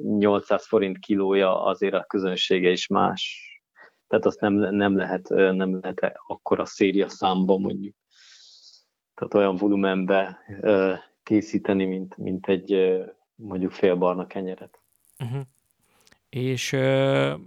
800 0.04 0.68
forint 0.68 0.98
kilója, 0.98 1.63
azért 1.63 1.94
a 1.94 2.04
közönsége 2.04 2.70
is 2.70 2.88
más 2.88 3.54
tehát 4.08 4.25
azt 4.25 4.39
nem, 4.39 4.54
nem 4.54 4.98
lehet, 4.98 5.30
nem 5.30 5.80
lehet 5.82 6.13
akkor 6.27 6.60
a 6.60 6.65
széria 6.65 7.10
számba 7.10 7.58
mondjuk. 7.58 7.96
Tehát 9.13 9.34
olyan 9.34 9.56
volumenbe 9.56 10.39
készíteni, 11.24 11.86
mint, 11.86 12.18
mint 12.18 12.48
egy 12.48 13.01
mondjuk 13.36 13.72
félbarna 13.72 14.27
kenyeret. 14.27 14.80
Uh-huh. 15.24 15.42
És 16.36 16.74
uh, 16.74 17.39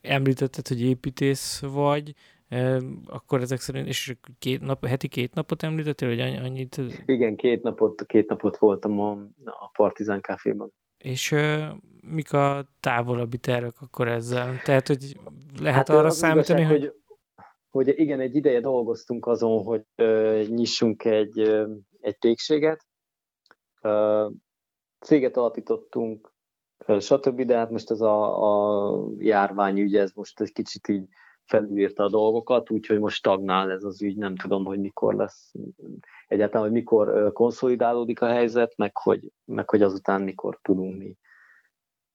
említetted, 0.00 0.68
hogy 0.68 0.80
építész 0.80 1.60
vagy, 1.60 2.14
uh, 2.50 2.82
akkor 3.06 3.40
ezek 3.40 3.60
szerint, 3.60 3.86
és 3.86 4.16
két 4.38 4.60
nap, 4.60 4.86
heti 4.86 5.08
két 5.08 5.34
napot 5.34 5.62
említettél, 5.62 6.08
hogy 6.08 6.20
annyit? 6.20 6.80
Igen, 7.06 7.36
két 7.36 7.62
napot, 7.62 8.06
két 8.06 8.28
napot 8.28 8.56
voltam 8.56 9.00
a, 9.00 9.10
a 9.44 9.70
Partizán 9.72 10.20
káféban. 10.20 10.72
És 10.98 11.32
uh, 11.32 11.66
mik 12.00 12.32
a 12.32 12.68
távolabbi 12.80 13.38
tervek 13.38 13.80
akkor 13.80 14.08
ezzel? 14.08 14.60
Tehát, 14.64 14.86
hogy 14.86 15.16
lehet 15.60 15.76
hát 15.76 15.88
arra 15.88 16.10
számítani, 16.10 16.60
igazság, 16.60 16.80
hogy... 16.80 16.92
hogy... 17.70 17.98
igen, 17.98 18.20
egy 18.20 18.34
ideje 18.34 18.60
dolgoztunk 18.60 19.26
azon, 19.26 19.64
hogy 19.64 19.84
uh, 19.96 20.46
nyissunk 20.46 21.04
egy, 21.04 21.40
uh, 21.40 21.70
egy 22.00 22.18
pékséget. 22.18 22.86
Uh, 23.82 24.32
céget 25.00 25.36
alapítottunk, 25.36 26.36
stb., 26.98 27.42
de 27.42 27.56
hát 27.56 27.70
most 27.70 27.90
ez 27.90 28.00
a, 28.00 28.42
a 28.42 29.06
járványügy, 29.18 29.96
ez 29.96 30.12
most 30.14 30.40
egy 30.40 30.52
kicsit 30.52 30.88
így 30.88 31.08
felülírta 31.44 32.04
a 32.04 32.08
dolgokat, 32.08 32.70
úgyhogy 32.70 32.98
most 32.98 33.16
stagnál 33.16 33.70
ez 33.70 33.84
az 33.84 34.02
ügy, 34.02 34.16
nem 34.16 34.36
tudom, 34.36 34.64
hogy 34.64 34.78
mikor 34.78 35.14
lesz 35.14 35.52
egyáltalán, 36.26 36.66
hogy 36.66 36.76
mikor 36.76 37.32
konszolidálódik 37.32 38.20
a 38.20 38.26
helyzet, 38.26 38.76
meg 38.76 38.96
hogy, 38.96 39.32
meg 39.44 39.70
hogy 39.70 39.82
azután 39.82 40.22
mikor 40.22 40.58
tudunk 40.62 40.98
mi 40.98 41.16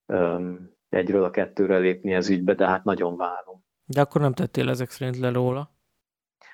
um, 0.05 0.72
egyről 0.89 1.24
a 1.24 1.29
kettőre 1.29 1.77
lépni 1.77 2.13
ez 2.13 2.29
ügybe, 2.29 2.53
de 2.53 2.67
hát 2.67 2.84
nagyon 2.84 3.17
várom. 3.17 3.63
De 3.86 4.01
akkor 4.01 4.22
nem 4.22 4.34
tettél 4.34 4.70
ezek 4.70 4.89
szerint 4.89 5.17
le 5.17 5.32
róla? 5.32 5.72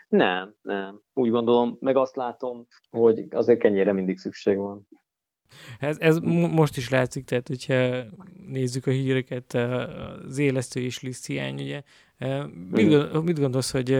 Nem, 0.08 0.56
nem. 0.62 1.02
Úgy 1.14 1.30
gondolom, 1.30 1.78
meg 1.80 1.96
azt 1.96 2.16
látom, 2.16 2.68
hogy 2.90 3.28
azért 3.30 3.60
kenyére 3.60 3.94
mindig 3.94 4.18
szükség 4.18 4.58
van. 4.58 4.88
Ez, 5.80 5.98
ez 6.00 6.18
most 6.52 6.78
is 6.78 6.90
látszik, 6.90 7.26
tehát 7.26 7.48
hogyha 7.48 8.04
nézzük 8.48 8.88
a 8.88 8.92
híreket, 8.92 9.54
az 10.28 10.38
élesztő 10.38 10.82
és 10.82 11.02
liszt 11.02 11.26
hiány, 11.26 11.62
ugye. 11.62 11.82
Mit, 12.70 13.24
mit 13.24 13.40
gondolsz, 13.40 13.72
hogy 13.72 13.92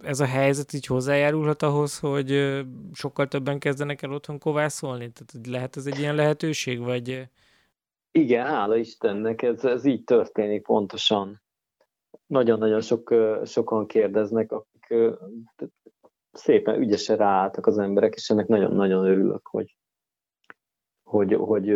ez 0.00 0.20
a 0.20 0.24
helyzet 0.24 0.72
így 0.72 0.86
hozzájárulhat 0.86 1.62
ahhoz, 1.62 1.98
hogy 1.98 2.60
sokkal 2.92 3.28
többen 3.28 3.58
kezdenek 3.58 4.02
el 4.02 4.12
otthon 4.12 4.38
kovászolni? 4.38 5.12
Tehát 5.12 5.46
lehet 5.46 5.76
ez 5.76 5.86
egy 5.86 5.98
ilyen 5.98 6.14
lehetőség, 6.14 6.80
vagy... 6.80 7.28
Igen, 8.10 8.46
hála 8.46 8.76
Istennek, 8.76 9.42
ez, 9.42 9.64
ez 9.64 9.84
így 9.84 10.04
történik 10.04 10.62
pontosan. 10.62 11.42
Nagyon-nagyon 12.26 12.80
sok, 12.80 13.14
sokan 13.44 13.86
kérdeznek, 13.86 14.52
akik 14.52 14.96
szépen 16.32 16.80
ügyesen 16.80 17.16
ráálltak 17.16 17.66
az 17.66 17.78
emberek, 17.78 18.14
és 18.14 18.30
ennek 18.30 18.46
nagyon-nagyon 18.46 19.04
örülök, 19.04 19.46
hogy, 19.46 19.76
hogy, 21.02 21.34
hogy, 21.34 21.72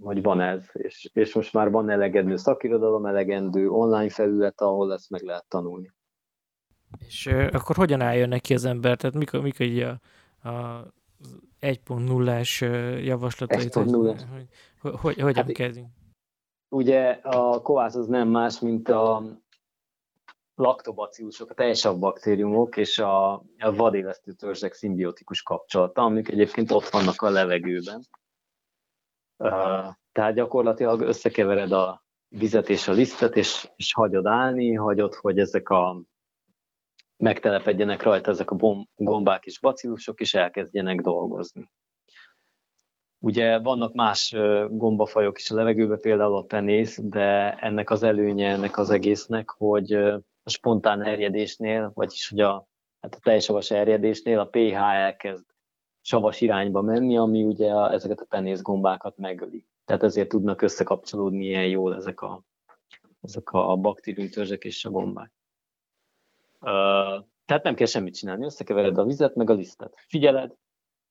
hogy 0.00 0.22
van 0.22 0.40
ez, 0.40 0.68
és, 0.72 1.10
és 1.12 1.34
most 1.34 1.52
már 1.52 1.70
van 1.70 1.90
elegendő 1.90 2.36
szakirodalom, 2.36 3.06
elegendő 3.06 3.70
online 3.70 4.10
felület, 4.10 4.60
ahol 4.60 4.92
ezt 4.92 5.10
meg 5.10 5.22
lehet 5.22 5.46
tanulni. 5.48 5.92
És 7.06 7.26
akkor 7.26 7.76
hogyan 7.76 8.00
álljon 8.00 8.28
neki 8.28 8.54
az 8.54 8.64
ember? 8.64 8.96
Tehát 8.96 9.16
mikor, 9.16 9.40
mikor 9.40 9.66
így 9.66 9.80
a, 9.80 10.00
a 10.48 10.84
1.0-ás 11.60 12.60
javaslatait, 13.04 13.74
1.0. 13.74 14.20
hogy, 14.32 14.48
hogy, 14.80 15.00
hogy, 15.00 15.20
hogyan 15.20 15.44
hát, 15.44 15.52
kezdjünk? 15.52 15.88
Ugye 16.68 17.10
a 17.22 17.62
kovász 17.62 17.94
az 17.94 18.06
nem 18.06 18.28
más, 18.28 18.60
mint 18.60 18.88
a 18.88 19.22
laktobacillusok, 20.54 21.50
a 21.50 21.54
teljesabb 21.54 21.98
baktériumok 21.98 22.76
és 22.76 22.98
a, 22.98 23.32
a 23.58 23.74
vadélesztő 23.74 24.32
törzsek 24.32 24.72
szimbiotikus 24.72 25.42
kapcsolata, 25.42 26.02
amik 26.02 26.28
egyébként 26.28 26.70
ott 26.70 26.88
vannak 26.88 27.22
a 27.22 27.30
levegőben. 27.30 28.02
Uh, 29.36 29.86
tehát 30.12 30.34
gyakorlatilag 30.34 31.00
összekevered 31.00 31.72
a 31.72 32.04
vizet 32.28 32.68
és 32.68 32.88
a 32.88 32.92
lisztet, 32.92 33.36
és, 33.36 33.68
és 33.76 33.92
hagyod 33.92 34.26
állni, 34.26 34.74
hagyod, 34.74 35.14
hogy 35.14 35.38
ezek 35.38 35.68
a 35.68 36.02
megtelepedjenek 37.16 38.02
rajta 38.02 38.30
ezek 38.30 38.50
a 38.50 38.86
gombák 38.94 39.44
és 39.44 39.60
bacillusok, 39.60 40.20
és 40.20 40.34
elkezdjenek 40.34 41.00
dolgozni. 41.00 41.70
Ugye 43.18 43.58
vannak 43.58 43.94
más 43.94 44.34
gombafajok 44.68 45.38
is 45.38 45.50
a 45.50 45.54
levegőben, 45.54 46.00
például 46.00 46.36
a 46.36 46.42
penész, 46.42 46.98
de 47.02 47.54
ennek 47.54 47.90
az 47.90 48.02
előnye 48.02 48.50
ennek 48.50 48.78
az 48.78 48.90
egésznek, 48.90 49.50
hogy 49.50 50.14
a 50.44 50.50
spontán 50.50 51.02
erjedésnél, 51.02 51.90
vagyis 51.94 52.28
hogy 52.28 52.40
a, 52.40 52.66
hát 53.00 53.14
a 53.14 53.18
teljes 53.22 53.44
savas 53.44 53.70
erjedésnél 53.70 54.38
a 54.38 54.46
pH 54.46 54.74
elkezd 54.74 55.44
savas 56.00 56.40
irányba 56.40 56.82
menni, 56.82 57.16
ami 57.16 57.42
ugye 57.44 57.72
a, 57.72 57.92
ezeket 57.92 58.20
a 58.20 58.26
penész 58.28 58.62
gombákat 58.62 59.16
megöli. 59.16 59.66
Tehát 59.84 60.02
ezért 60.02 60.28
tudnak 60.28 60.62
összekapcsolódni 60.62 61.44
ilyen 61.44 61.66
jól 61.66 61.94
ezek 61.94 62.20
a, 62.20 62.42
ezek 63.20 63.50
a 63.50 63.76
baktériumtörzsek 63.76 64.64
és 64.64 64.84
a 64.84 64.90
gombák. 64.90 65.32
Uh, 66.60 67.24
tehát 67.44 67.62
nem 67.62 67.74
kell 67.74 67.86
semmit 67.86 68.14
csinálni, 68.14 68.44
összekevered 68.44 68.98
a 68.98 69.04
vizet, 69.04 69.34
meg 69.34 69.50
a 69.50 69.54
lisztet. 69.54 69.94
Figyeled, 70.06 70.54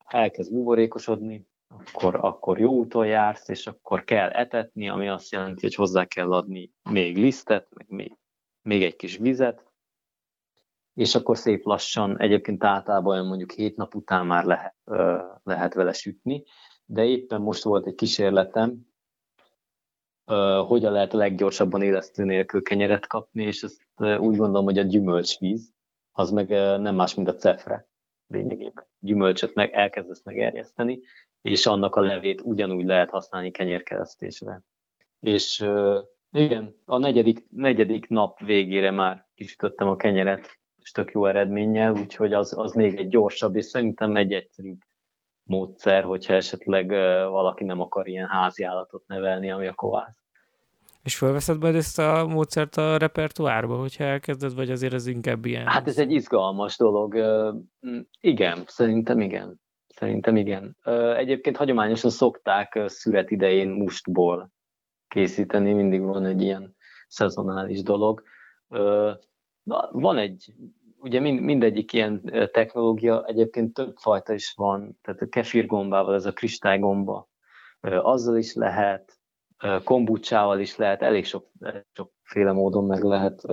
elkezd 0.06 0.52
buborékosodni, 0.52 1.48
akkor, 1.68 2.16
akkor 2.16 2.60
jó 2.60 2.72
úton 2.72 3.06
jársz, 3.06 3.50
és 3.50 3.68
akkor 3.68 4.04
kell 4.04 4.30
etetni, 4.30 4.90
ami 4.90 5.08
azt 5.08 5.32
jelenti, 5.32 5.62
hogy 5.62 5.76
hozzá 5.76 6.06
kell 6.06 6.34
adni 6.34 6.72
még 6.90 7.18
lisztet, 7.18 7.68
meg 7.74 7.86
még, 7.90 8.18
még 8.64 8.84
egy 8.84 8.96
kis 8.96 9.18
vizet, 9.18 9.72
és 10.94 11.16
akkor 11.16 11.38
szép 11.38 11.66
lassan, 11.66 12.20
egyébként 12.20 12.64
általában 12.64 13.26
mondjuk 13.26 13.52
hét 13.52 13.76
nap 13.76 13.96
után 13.96 14.26
már 14.26 14.44
lehet, 14.46 14.76
lehet 15.44 15.74
vele 15.74 15.94
sütni, 15.94 16.44
de 16.86 17.04
éppen 17.04 17.42
most 17.42 17.64
volt 17.64 17.88
egy 17.88 17.96
kísérletem, 17.96 18.92
hogyan 20.68 20.92
lehet 20.92 21.14
a 21.14 21.18
leggyorsabban 21.18 21.82
élesztő 21.82 22.24
nélkül 22.24 22.64
kenyeret 22.64 23.08
kapni, 23.08 23.44
és 23.44 23.64
ezt 23.64 23.88
úgy 23.98 24.38
gondolom, 24.38 24.64
hogy 24.64 24.78
a 24.78 24.84
gyümölcsvíz, 24.84 25.72
az 26.12 26.32
meg 26.32 26.50
nem 26.80 26.96
más, 26.96 27.14
mint 27.14 27.28
a 27.28 27.36
cefre 27.36 27.88
lényegében. 28.28 28.88
Gyümölcsöt 29.00 29.54
meg 29.54 29.72
elkezdesz 29.74 30.24
megerjeszteni, 30.24 31.00
és 31.42 31.66
annak 31.66 31.96
a 31.96 32.02
levét 32.02 32.42
ugyanúgy 32.42 32.86
lehet 32.86 33.10
használni 33.10 33.52
kenyérkeresztésre. 33.52 34.62
És 35.20 35.66
Igen, 36.34 36.76
a 36.86 36.98
negyedik, 36.98 37.46
negyedik 37.50 38.08
nap 38.08 38.40
végére 38.40 38.92
már 38.92 39.28
kisütöttem 39.36 39.88
a 39.88 39.96
kenyeret, 39.96 40.60
és 40.82 40.92
tök 40.92 41.12
jó 41.12 41.26
eredménnyel, 41.26 41.92
úgyhogy 41.92 42.34
az, 42.34 42.58
az 42.58 42.74
még 42.74 42.96
egy 42.96 43.08
gyorsabb, 43.08 43.56
és 43.56 43.66
szerintem 43.66 44.16
egy 44.16 44.34
egyszerűbb 44.34 44.80
módszer, 45.44 46.04
hogyha 46.04 46.34
esetleg 46.34 46.90
valaki 47.30 47.64
nem 47.64 47.80
akar 47.82 48.08
ilyen 48.08 48.28
házi 48.28 48.64
állatot 48.64 49.04
nevelni, 49.08 49.52
ami 49.52 49.68
a 49.68 49.74
kovász. 49.74 50.18
És 51.04 51.18
felveszed 51.18 51.62
majd 51.62 51.76
ezt 51.76 52.00
a 52.00 52.26
módszert 52.28 52.78
a 52.78 52.98
repertoárba, 52.98 53.76
hogyha 53.76 54.04
elkezded, 54.04 54.56
vagy 54.56 54.72
azért 54.72 54.94
ez 54.94 55.08
inkább 55.08 55.46
ilyen? 55.46 55.68
Hát 55.68 55.88
ez 55.88 55.98
egy 55.98 56.12
izgalmas 56.12 56.78
dolog. 56.78 57.16
Igen, 58.22 58.64
szerintem 58.68 59.22
igen. 59.22 59.62
Szerintem 59.88 60.36
igen. 60.36 60.78
Egyébként 61.16 61.58
hagyományosan 61.58 62.12
szokták 62.12 62.80
szüret 62.86 63.32
idején 63.32 63.70
mustból 63.70 64.52
készíteni, 65.14 65.74
mindig 65.74 66.02
van 66.02 66.26
egy 66.26 66.42
ilyen 66.42 66.76
szezonális 67.08 67.82
dolog. 67.82 68.24
Van 69.92 70.18
egy, 70.18 70.54
ugye 70.98 71.20
mindegyik 71.20 71.94
ilyen 71.94 72.22
technológia, 72.52 73.26
egyébként 73.26 73.74
több 73.74 73.96
fajta 73.98 74.34
is 74.34 74.54
van, 74.56 75.00
tehát 75.02 75.22
a 75.22 75.28
kefirgombával, 75.30 76.14
ez 76.14 76.26
a 76.26 76.34
kristálygomba, 76.34 77.30
azzal 77.82 78.38
is 78.38 78.54
lehet, 78.54 79.20
kombucsával 79.84 80.60
is 80.60 80.76
lehet, 80.76 81.02
elég 81.02 81.26
sok, 81.26 81.52
sokféle 81.92 82.52
módon 82.52 82.86
meg 82.86 83.04
lehet 83.04 83.48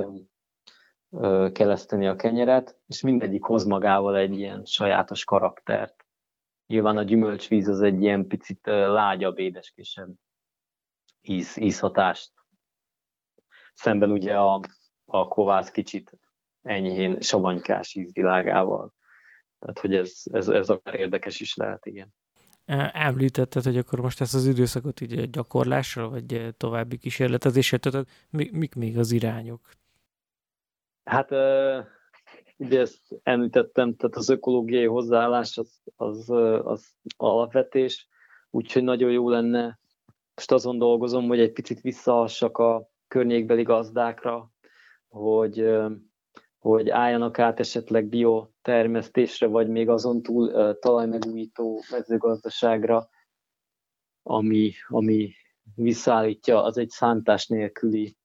keleszteni 1.52 2.06
a 2.06 2.16
kenyeret, 2.16 2.78
és 2.86 3.00
mindegyik 3.00 3.42
hoz 3.42 3.64
magával 3.64 4.16
egy 4.16 4.38
ilyen 4.38 4.64
sajátos 4.64 5.24
karaktert. 5.24 6.04
Nyilván 6.66 6.96
a 6.96 7.02
gyümölcsvíz 7.02 7.68
az 7.68 7.80
egy 7.80 8.02
ilyen 8.02 8.26
picit 8.26 8.66
lágyabb, 8.66 9.38
édeskésebb 9.38 10.10
íz, 11.22 11.56
ízhatást. 11.56 12.32
Szemben 13.74 14.10
ugye 14.10 14.38
a, 14.38 14.60
a 15.04 15.28
kovász 15.28 15.70
kicsit 15.70 16.12
enyhén 16.62 17.20
savanykás 17.20 17.94
ízvilágával. 17.94 18.94
Tehát, 19.58 19.78
hogy 19.78 19.94
ez, 19.94 20.22
ez, 20.24 20.48
ez 20.48 20.68
akár 20.68 20.94
érdekes 20.94 21.40
is 21.40 21.54
lehet, 21.54 21.86
igen. 21.86 22.14
Említetted, 22.92 23.62
hogy 23.62 23.76
akkor 23.76 24.00
most 24.00 24.20
ezt 24.20 24.34
az 24.34 24.46
időszakot 24.46 25.00
így 25.00 25.30
gyakorlásra, 25.30 26.08
vagy 26.08 26.54
további 26.56 26.96
kísérletezésre, 26.96 27.76
tehát 27.76 28.08
mik 28.30 28.74
még 28.74 28.98
az 28.98 29.12
irányok? 29.12 29.68
Hát 31.04 31.30
ugye 32.56 32.80
ezt 32.80 33.20
említettem, 33.22 33.96
tehát 33.96 34.16
az 34.16 34.28
ökológiai 34.28 34.86
hozzáállás 34.86 35.58
az, 35.58 35.82
az, 35.96 36.30
az 36.64 36.96
alapvetés, 37.16 38.08
úgyhogy 38.50 38.82
nagyon 38.82 39.10
jó 39.10 39.28
lenne, 39.28 39.78
most 40.40 40.52
azon 40.52 40.78
dolgozom, 40.78 41.26
hogy 41.26 41.40
egy 41.40 41.52
picit 41.52 41.80
visszahassak 41.80 42.58
a 42.58 42.88
környékbeli 43.08 43.62
gazdákra, 43.62 44.50
hogy, 45.08 45.70
hogy 46.58 46.90
álljanak 46.90 47.38
át 47.38 47.60
esetleg 47.60 48.06
biotermesztésre, 48.06 49.46
vagy 49.46 49.68
még 49.68 49.88
azon 49.88 50.22
túl 50.22 50.78
talajmegújító 50.78 51.82
mezőgazdaságra, 51.90 53.08
ami, 54.22 54.72
ami 54.88 55.32
visszaállítja, 55.74 56.62
az 56.62 56.78
egy 56.78 56.90
szántás 56.90 57.46
nélküli 57.46 58.16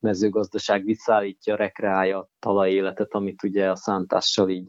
mezőgazdaság 0.00 0.84
visszaállítja, 0.84 1.56
rekreálja 1.56 2.18
a 2.18 2.28
talajéletet, 2.38 3.12
amit 3.14 3.42
ugye 3.42 3.70
a 3.70 3.76
szántással 3.76 4.48
így 4.48 4.68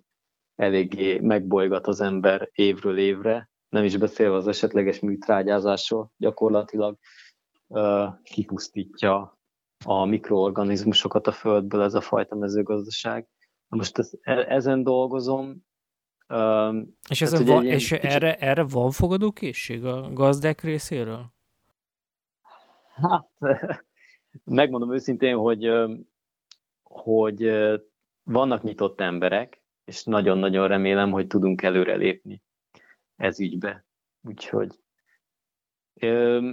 eléggé 0.56 1.20
megbolygat 1.20 1.88
az 1.88 2.02
ember 2.02 2.50
évről 2.54 2.98
évre, 2.98 3.50
nem 3.70 3.84
is 3.84 3.98
beszélve 3.98 4.36
az 4.36 4.48
esetleges 4.48 5.00
műtrágyázásról, 5.00 6.12
gyakorlatilag 6.18 6.98
uh, 7.68 8.08
kipusztítja 8.24 9.38
a 9.86 10.06
mikroorganizmusokat 10.06 11.28
a 11.28 11.32
földből 11.32 11.82
ez 11.82 11.94
a 11.94 12.02
fajta 12.02 12.36
mezőgazdaság. 12.36 13.28
Most 13.68 13.98
ez, 13.98 14.12
e, 14.22 14.46
ezen 14.50 14.84
dolgozom. 14.84 15.66
És, 17.10 17.22
ez 17.22 17.30
tehát, 17.30 17.48
van, 17.48 17.66
és 17.66 17.90
kicsit... 17.90 18.04
erre, 18.04 18.36
erre 18.36 18.64
van 18.64 18.92
fogadókészség 18.92 19.86
a 19.86 20.14
gazdák 20.14 20.62
részéről? 20.62 21.34
Hát, 22.94 23.30
megmondom 24.44 24.94
őszintén, 24.94 25.36
hogy, 25.36 25.70
hogy 26.84 27.52
vannak 28.24 28.64
nyitott 28.64 29.02
emberek, 29.02 29.62
és 29.86 30.04
nagyon-nagyon 30.04 30.68
remélem, 30.68 31.12
hogy 31.12 31.28
tudunk 31.28 31.62
előrelépni 31.62 32.42
ez 33.18 33.40
ügybe. 33.40 33.86
Úgyhogy 34.22 34.80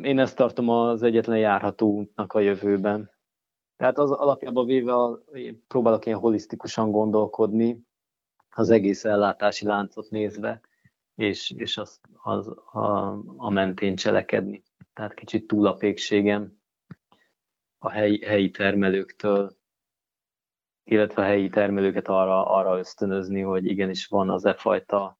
én 0.02 0.18
ezt 0.18 0.36
tartom 0.36 0.68
az 0.68 1.02
egyetlen 1.02 1.38
járható 1.38 1.92
útnak 1.92 2.32
a 2.32 2.40
jövőben. 2.40 3.10
Tehát 3.76 3.98
az 3.98 4.10
alapjában 4.10 4.66
véve 4.66 4.94
próbálok 5.68 6.06
ilyen 6.06 6.18
holisztikusan 6.18 6.90
gondolkodni, 6.90 7.82
az 8.56 8.70
egész 8.70 9.04
ellátási 9.04 9.66
láncot 9.66 10.10
nézve, 10.10 10.60
és, 11.14 11.50
és 11.50 11.76
az, 11.76 12.00
az 12.22 12.48
a, 12.48 13.18
a 13.36 13.50
mentén 13.50 13.96
cselekedni. 13.96 14.62
Tehát 14.92 15.14
kicsit 15.14 15.46
túl 15.46 15.66
a 15.66 15.74
pékségem 15.74 16.58
a 17.78 17.90
helyi, 17.90 18.24
helyi 18.24 18.50
termelőktől, 18.50 19.56
illetve 20.84 21.22
a 21.22 21.24
helyi 21.24 21.48
termelőket 21.48 22.08
arra, 22.08 22.46
arra 22.46 22.78
ösztönözni, 22.78 23.40
hogy 23.40 23.66
igenis 23.66 24.06
van 24.06 24.30
az 24.30 24.44
e 24.44 24.54
fajta 24.54 25.18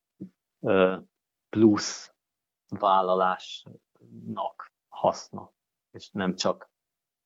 plusz 1.55 2.13
vállalásnak 2.69 4.73
haszna, 4.89 5.53
és 5.91 6.11
nem 6.11 6.35
csak 6.35 6.71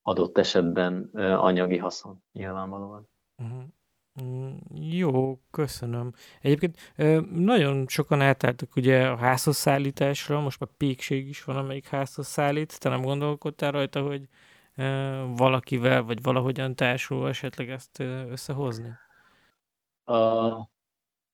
adott 0.02 0.38
esetben 0.38 1.10
anyagi 1.14 1.76
haszon 1.76 2.22
nyilvánvalóan. 2.32 3.08
Uh-huh. 3.36 3.62
Jó, 4.74 5.40
köszönöm. 5.50 6.12
Egyébként 6.40 6.92
nagyon 7.30 7.86
sokan 7.86 8.20
eltártak 8.20 8.76
ugye 8.76 9.08
a 9.08 9.16
házhoz 9.16 9.56
szállításra, 9.56 10.40
most 10.40 10.60
már 10.60 10.70
pékség 10.76 11.28
is 11.28 11.44
van, 11.44 11.56
amelyik 11.56 11.86
házhoz 11.86 12.26
szállít. 12.26 12.80
Te 12.80 12.88
nem 12.88 13.02
gondolkodtál 13.02 13.70
rajta, 13.70 14.02
hogy 14.02 14.28
valakivel, 15.36 16.02
vagy 16.02 16.22
valahogyan 16.22 16.74
társul 16.74 17.28
esetleg 17.28 17.70
ezt 17.70 18.00
összehozni? 18.00 18.92
Uh, 20.04 20.66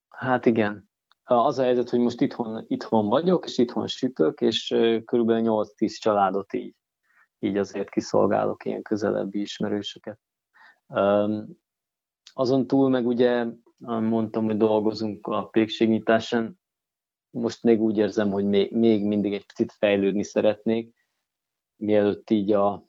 hát 0.09 0.47
igen. 0.47 0.93
Az 1.25 1.59
a 1.59 1.63
helyzet, 1.63 1.91
hogy 1.91 1.99
most 1.99 2.21
itthon, 2.21 2.65
itthon 2.69 3.09
vagyok, 3.09 3.45
és 3.45 3.59
itthon 3.59 3.87
sütök, 3.87 4.41
és 4.41 4.67
körülbelül 5.05 5.65
8-10 5.79 5.99
családot 5.99 6.53
így, 6.53 6.75
így 7.39 7.57
azért 7.57 7.91
kiszolgálok, 7.91 8.65
ilyen 8.65 8.83
közelebbi 8.83 9.41
ismerősöket. 9.41 10.19
Azon 12.33 12.67
túl 12.67 12.89
meg 12.89 13.07
ugye 13.07 13.47
mondtam, 13.87 14.45
hogy 14.45 14.57
dolgozunk 14.57 15.27
a 15.27 15.49
pékségnyitásán, 15.49 16.61
most 17.31 17.63
még 17.63 17.81
úgy 17.81 17.99
érzem, 17.99 18.31
hogy 18.31 18.45
még, 18.45 18.73
még 18.73 19.05
mindig 19.07 19.33
egy 19.33 19.47
picit 19.47 19.73
fejlődni 19.73 20.25
szeretnék, 20.25 20.95
mielőtt 21.77 22.31
így 22.31 22.53
a 22.53 22.89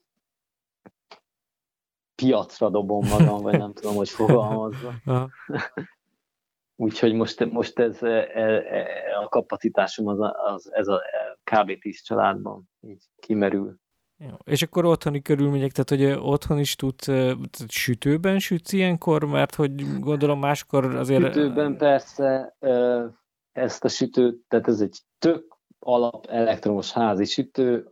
piacra 2.16 2.70
dobom 2.70 3.08
magam, 3.08 3.42
vagy 3.42 3.58
nem 3.58 3.74
tudom, 3.74 3.96
hogy 3.96 4.10
fogalmazza. 4.20 4.94
Úgyhogy 6.76 7.14
most, 7.14 7.46
most 7.46 7.80
ez, 7.80 8.04
e, 8.04 8.30
e, 8.34 8.86
a 9.24 9.30
kapacitásom 9.30 10.08
az, 10.08 10.18
az 10.46 10.74
ez 10.74 10.88
a 10.88 11.02
kb. 11.44 11.80
10 11.80 12.02
családban 12.02 12.70
így 12.82 13.04
kimerül. 13.20 13.76
Jó. 14.18 14.36
És 14.44 14.62
akkor 14.62 14.86
otthoni 14.86 15.22
körülmények, 15.22 15.72
tehát 15.72 15.90
hogy 15.90 16.24
otthon 16.30 16.60
is 16.60 16.76
tud 16.76 16.96
sütőben 17.68 18.40
sütsz 18.40 18.74
ilyenkor, 18.74 19.24
mert 19.24 19.56
hogy 19.56 20.00
gondolom 20.00 20.40
máskor 20.40 20.96
azért... 20.96 21.24
Sütőben 21.24 21.78
persze 21.78 22.56
ezt 23.52 23.84
a 23.84 23.88
sütőt, 23.88 24.46
tehát 24.48 24.68
ez 24.68 24.82
egy 24.82 24.98
tök 25.20 25.58
alap 25.80 26.26
elektromos 26.26 26.92
házi 26.92 27.26
sütő, 27.26 27.92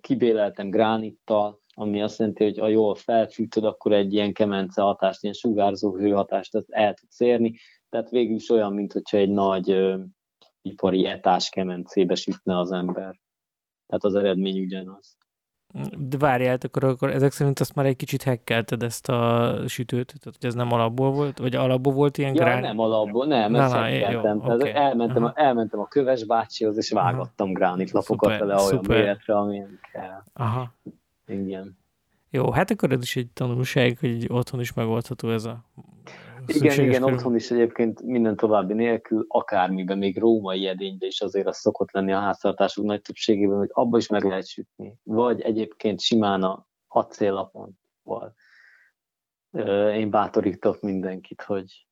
kibéleltem 0.00 0.70
gránittal, 0.70 1.60
ami 1.74 2.02
azt 2.02 2.18
jelenti, 2.18 2.44
hogy 2.44 2.58
ha 2.58 2.68
jól 2.68 2.94
felfűtöd, 2.94 3.64
akkor 3.64 3.92
egy 3.92 4.12
ilyen 4.12 4.32
kemence 4.32 4.82
hatást, 4.82 5.22
ilyen 5.22 5.34
sugárzó 5.34 5.96
hőhatást 5.96 6.64
el 6.68 6.94
tudsz 6.94 7.20
érni, 7.20 7.54
tehát 7.94 8.10
végül 8.10 8.34
is 8.34 8.50
olyan, 8.50 8.72
mint 8.72 8.92
hogyha 8.92 9.16
egy 9.16 9.30
nagy 9.30 9.70
ö, 9.70 9.98
ipari 10.62 11.06
etás 11.06 11.48
kemencébe 11.48 12.14
sütne 12.14 12.58
az 12.58 12.72
ember. 12.72 13.20
Tehát 13.86 14.04
az 14.04 14.14
eredmény 14.14 14.60
ugyanaz. 14.60 15.16
De 15.98 16.16
várjál, 16.18 16.58
akkor, 16.60 16.84
akkor 16.84 17.10
ezek 17.10 17.32
szerint 17.32 17.60
azt 17.60 17.74
már 17.74 17.86
egy 17.86 17.96
kicsit 17.96 18.22
hekkelted 18.22 18.82
ezt 18.82 19.08
a 19.08 19.54
sütőt, 19.66 20.06
tehát 20.06 20.38
hogy 20.40 20.48
ez 20.48 20.54
nem 20.54 20.72
alapból 20.72 21.10
volt, 21.10 21.38
vagy 21.38 21.54
alapból 21.54 21.92
volt 21.92 22.18
ilyen 22.18 22.34
ja, 22.34 22.42
grán... 22.42 22.60
nem 22.60 22.78
alapból, 22.78 23.26
nem, 23.26 23.50
na, 23.50 23.62
ezt 23.62 23.72
na, 23.72 23.82
hekkeltem. 23.82 24.42
Jó, 24.44 24.54
okay. 24.54 24.70
elmentem, 24.70 25.22
uh-huh. 25.22 25.44
elmentem 25.44 25.80
a 25.80 25.88
köves 25.88 26.24
bácsihoz, 26.24 26.76
és 26.76 26.90
vágattam 26.90 27.50
uh-huh. 27.50 27.62
gránitlapokat 27.62 28.32
szuper, 28.32 28.46
vele 28.46 28.62
olyan 28.62 28.84
méretre, 28.88 29.36
amilyen 29.36 29.78
kell. 29.92 30.22
Aha. 30.32 30.74
Igen. 31.26 31.78
Jó, 32.34 32.50
hát 32.50 32.70
akkor 32.70 32.92
ez 32.92 33.02
is 33.02 33.16
egy 33.16 33.28
tanulság, 33.32 33.98
hogy 33.98 34.26
otthon 34.28 34.60
is 34.60 34.72
megoldható 34.72 35.30
ez 35.30 35.44
a 35.44 35.64
igen, 36.46 36.80
igen, 36.80 37.00
körül. 37.00 37.14
otthon 37.14 37.34
is 37.34 37.50
egyébként 37.50 38.02
minden 38.02 38.36
további 38.36 38.72
nélkül, 38.72 39.24
akármiben, 39.28 39.98
még 39.98 40.18
római 40.18 40.66
edényben 40.66 41.08
is 41.08 41.20
azért 41.20 41.46
az 41.46 41.56
szokott 41.56 41.92
lenni 41.92 42.12
a 42.12 42.20
háztartások 42.20 42.84
nagy 42.84 43.00
többségében, 43.00 43.56
hogy 43.56 43.68
abba 43.72 43.98
is 43.98 44.08
meg 44.08 44.24
lehet 44.24 44.46
sütni. 44.46 44.98
Vagy 45.02 45.40
egyébként 45.40 46.00
simán 46.00 46.42
a, 46.42 46.66
hat 46.86 47.12
céllapon 47.12 47.78
volt. 48.02 48.34
Én 49.92 50.10
bátorítok 50.10 50.80
mindenkit, 50.80 51.42
hogy 51.42 51.86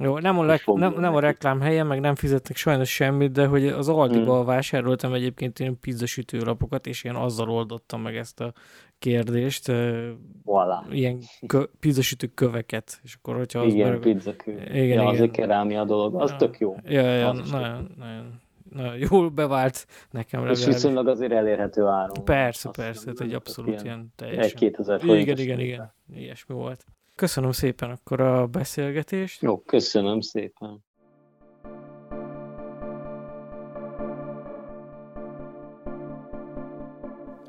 jó, 0.00 0.18
nem 0.18 0.38
a, 0.38 0.44
leg, 0.44 0.60
nem, 0.64 0.94
nem 0.98 1.14
a 1.14 1.20
reklám 1.20 1.60
helye, 1.60 1.82
meg 1.82 2.00
nem 2.00 2.14
fizetnek 2.14 2.56
sajnos 2.56 2.94
semmit, 2.94 3.32
de 3.32 3.46
hogy 3.46 3.66
az 3.66 3.88
Aldiba 3.88 4.36
hmm. 4.36 4.46
vásároltam 4.46 5.12
egyébként 5.12 5.58
ilyen 5.58 5.78
pizzasütőlapokat, 5.80 6.86
és 6.86 7.04
én 7.04 7.14
azzal 7.14 7.50
oldottam 7.50 8.02
meg 8.02 8.16
ezt 8.16 8.40
a 8.40 8.52
kérdést. 8.98 9.66
Voilà. 10.46 10.84
Ilyen 10.90 11.18
kö, 11.46 11.62
pizzasütő 11.80 12.26
köveket. 12.26 13.00
És 13.02 13.14
akkor, 13.14 13.36
hogyha 13.36 13.60
az 13.60 13.74
igen, 13.74 13.90
meg... 13.90 13.98
pizzakő. 13.98 14.52
Igen, 14.52 14.76
ja, 14.76 14.84
igen. 14.84 15.06
az 15.06 15.20
egy 15.20 15.30
kerámia 15.30 15.84
dolog, 15.84 16.14
az 16.14 16.30
ja. 16.30 16.36
tök 16.36 16.58
jó. 16.58 16.76
Ja, 16.84 17.00
ja, 17.00 17.32
nagyon, 17.32 17.94
nagyon, 17.98 18.40
nagyon 18.74 18.96
jól 19.10 19.28
bevált 19.28 19.86
nekem. 20.10 20.46
És 20.46 20.64
viszonylag 20.64 21.08
azért 21.08 21.32
elérhető 21.32 21.86
áron. 21.86 22.24
Persze, 22.24 22.68
Azt 22.68 22.78
persze, 22.78 23.12
egy 23.18 23.34
abszolút 23.34 23.70
ilyen, 23.70 23.84
ilyen 23.84 24.12
teljesen. 24.16 24.44
Egy 24.44 24.54
2000 24.54 25.04
Igen, 25.04 25.16
igen, 25.16 25.38
igen, 25.38 25.60
igen, 25.60 25.92
ilyesmi 26.14 26.54
volt. 26.54 26.84
Köszönöm 27.20 27.52
szépen 27.52 27.90
akkor 27.90 28.20
a 28.20 28.46
beszélgetést. 28.46 29.42
Jó, 29.42 29.58
köszönöm 29.58 30.20
szépen. 30.20 30.84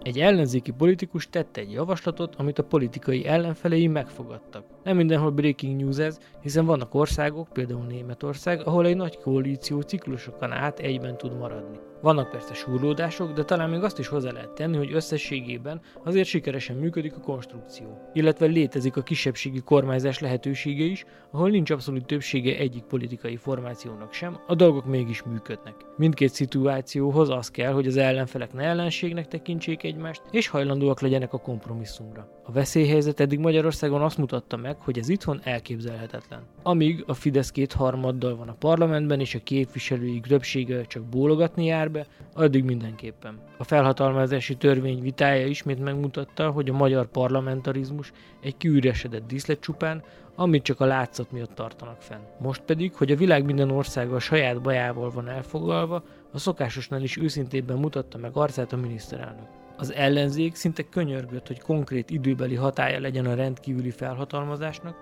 Egy 0.02 0.20
ellenzéki 0.20 0.72
politikus 0.72 1.30
tette 1.30 1.62
egy 1.62 1.72
javaslatot, 1.72 2.36
amit 2.36 2.60
a 2.60 2.64
politikai 2.64 3.26
ellenfelei 3.26 3.88
megfogadtak. 3.88 4.66
Nem 4.84 4.96
mindenhol 4.96 5.32
breaking 5.32 5.82
news 5.82 5.98
ez, 5.98 6.20
hiszen 6.42 6.66
vannak 6.66 6.94
országok, 6.94 7.48
például 7.54 7.86
Németország, 7.86 8.68
ahol 8.68 8.86
egy 8.86 8.96
nagy 8.96 9.18
koalíció 9.18 9.82
ciklusokon 9.82 10.52
át 10.52 10.80
egyben 10.80 11.18
tud 11.18 11.38
maradni. 11.38 11.80
Vannak 12.02 12.30
persze 12.30 12.54
súrlódások, 12.54 13.34
de 13.34 13.44
talán 13.44 13.70
még 13.70 13.84
azt 13.84 14.00
is 14.00 14.08
hozzá 14.08 14.32
lehet 14.32 14.50
tenni, 14.50 14.78
hogy 14.78 14.94
összességében 14.94 15.82
azért 16.04 16.28
sikeresen 16.28 16.76
működik 16.76 17.16
a 17.16 17.20
konstrukció. 17.20 18.10
Illetve 18.14 18.46
létezik 18.46 18.98
a 18.98 19.02
kisebbségi 19.02 19.60
kormányzás 19.60 20.20
lehetősége 20.20 20.84
is, 20.84 21.06
ahol 21.32 21.50
nincs 21.50 21.72
abszolút 21.72 22.06
többsége 22.06 22.58
egyik 22.58 22.84
politikai 22.84 23.36
formációnak 23.36 24.14
sem, 24.14 24.40
a 24.48 24.56
dolgok 24.56 24.86
mégis 24.86 25.24
működnek. 25.24 25.76
Mindkét 25.98 26.34
szituációhoz 26.34 27.30
az 27.30 27.50
kell, 27.52 27.72
hogy 27.72 27.88
az 27.88 27.98
ellenfelek 27.98 28.54
ne 28.54 28.64
ellenségnek 28.64 29.28
tekintsék 29.28 29.84
egymást, 29.84 30.22
és 30.32 30.48
hajlandóak 30.48 31.02
legyenek 31.02 31.34
a 31.34 31.38
kompromisszumra. 31.38 32.28
A 32.44 32.52
veszélyhelyzet 32.52 33.20
eddig 33.20 33.40
Magyarországon 33.40 34.02
azt 34.02 34.18
mutatta 34.18 34.58
meg, 34.58 34.78
hogy 34.80 34.98
ez 34.98 35.10
itthon 35.10 35.42
elképzelhetetlen. 35.44 36.42
Amíg 36.64 37.04
a 37.08 37.14
Fidesz 37.14 37.52
két 37.52 37.74
harmaddal 37.74 38.36
van 38.36 38.48
a 38.48 38.56
parlamentben, 38.60 39.20
és 39.20 39.36
a 39.36 39.40
képviselői 39.44 40.20
többsége 40.20 40.84
csak 40.84 41.04
bólogatni 41.04 41.66
jár 41.66 41.91
be, 41.92 42.06
addig 42.34 42.64
mindenképpen. 42.64 43.40
A 43.58 43.64
felhatalmazási 43.64 44.56
törvény 44.56 45.02
vitája 45.02 45.46
ismét 45.48 45.80
megmutatta, 45.80 46.50
hogy 46.50 46.70
a 46.70 46.74
magyar 46.74 47.08
parlamentarizmus 47.08 48.12
egy 48.42 48.58
kiüresedett 48.58 49.28
díszlet 49.28 49.60
csupán, 49.60 50.04
amit 50.36 50.64
csak 50.64 50.80
a 50.80 50.86
látszat 50.86 51.32
miatt 51.32 51.56
tartanak 51.56 52.02
fenn. 52.02 52.22
Most 52.40 52.62
pedig, 52.62 52.94
hogy 52.94 53.12
a 53.12 53.16
világ 53.16 53.46
minden 53.46 53.72
országa 53.72 54.16
a 54.16 54.20
saját 54.20 54.62
bajával 54.62 55.10
van 55.10 55.30
elfoglalva, 55.30 56.04
a 56.32 56.38
szokásosnál 56.38 57.02
is 57.02 57.18
őszintében 57.18 57.78
mutatta 57.78 58.18
meg 58.18 58.36
arcát 58.36 58.74
a 58.74 58.78
miniszterelnök. 58.78 59.48
Az 59.78 59.94
ellenzék 59.94 60.56
szinte 60.56 60.84
könyörgött, 60.90 61.48
hogy 61.48 61.60
konkrét 61.60 62.10
időbeli 62.10 62.56
hatája 62.56 63.00
legyen 63.00 63.26
a 63.26 63.34
rendkívüli 63.34 63.90
felhatalmazásnak, 63.90 64.96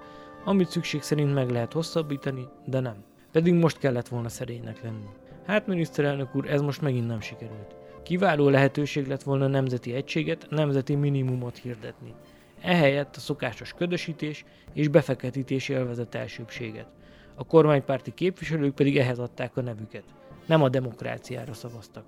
amit 0.45 0.69
szükség 0.69 1.01
szerint 1.01 1.33
meg 1.33 1.49
lehet 1.49 1.73
hosszabbítani, 1.73 2.47
de 2.65 2.79
nem. 2.79 3.03
Pedig 3.31 3.53
most 3.53 3.77
kellett 3.77 4.07
volna 4.07 4.29
szerénynek 4.29 4.83
lenni. 4.83 5.07
Hát 5.49 5.67
miniszterelnök 5.67 6.35
úr, 6.35 6.49
ez 6.49 6.61
most 6.61 6.81
megint 6.81 7.07
nem 7.07 7.21
sikerült. 7.21 7.75
Kiváló 8.03 8.49
lehetőség 8.49 9.07
lett 9.07 9.23
volna 9.23 9.47
nemzeti 9.47 9.93
egységet, 9.93 10.47
nemzeti 10.49 10.95
minimumot 10.95 11.57
hirdetni. 11.57 12.13
Ehelyett 12.61 13.15
a 13.15 13.19
szokásos 13.19 13.73
ködösítés 13.73 14.45
és 14.73 14.87
befeketítés 14.87 15.69
élvezett 15.69 16.15
elsőbséget. 16.15 16.87
A 17.35 17.45
kormánypárti 17.45 18.13
képviselők 18.13 18.75
pedig 18.75 18.97
ehhez 18.97 19.19
adták 19.19 19.57
a 19.57 19.61
nevüket. 19.61 20.03
Nem 20.45 20.63
a 20.63 20.69
demokráciára 20.69 21.53
szavaztak. 21.53 22.05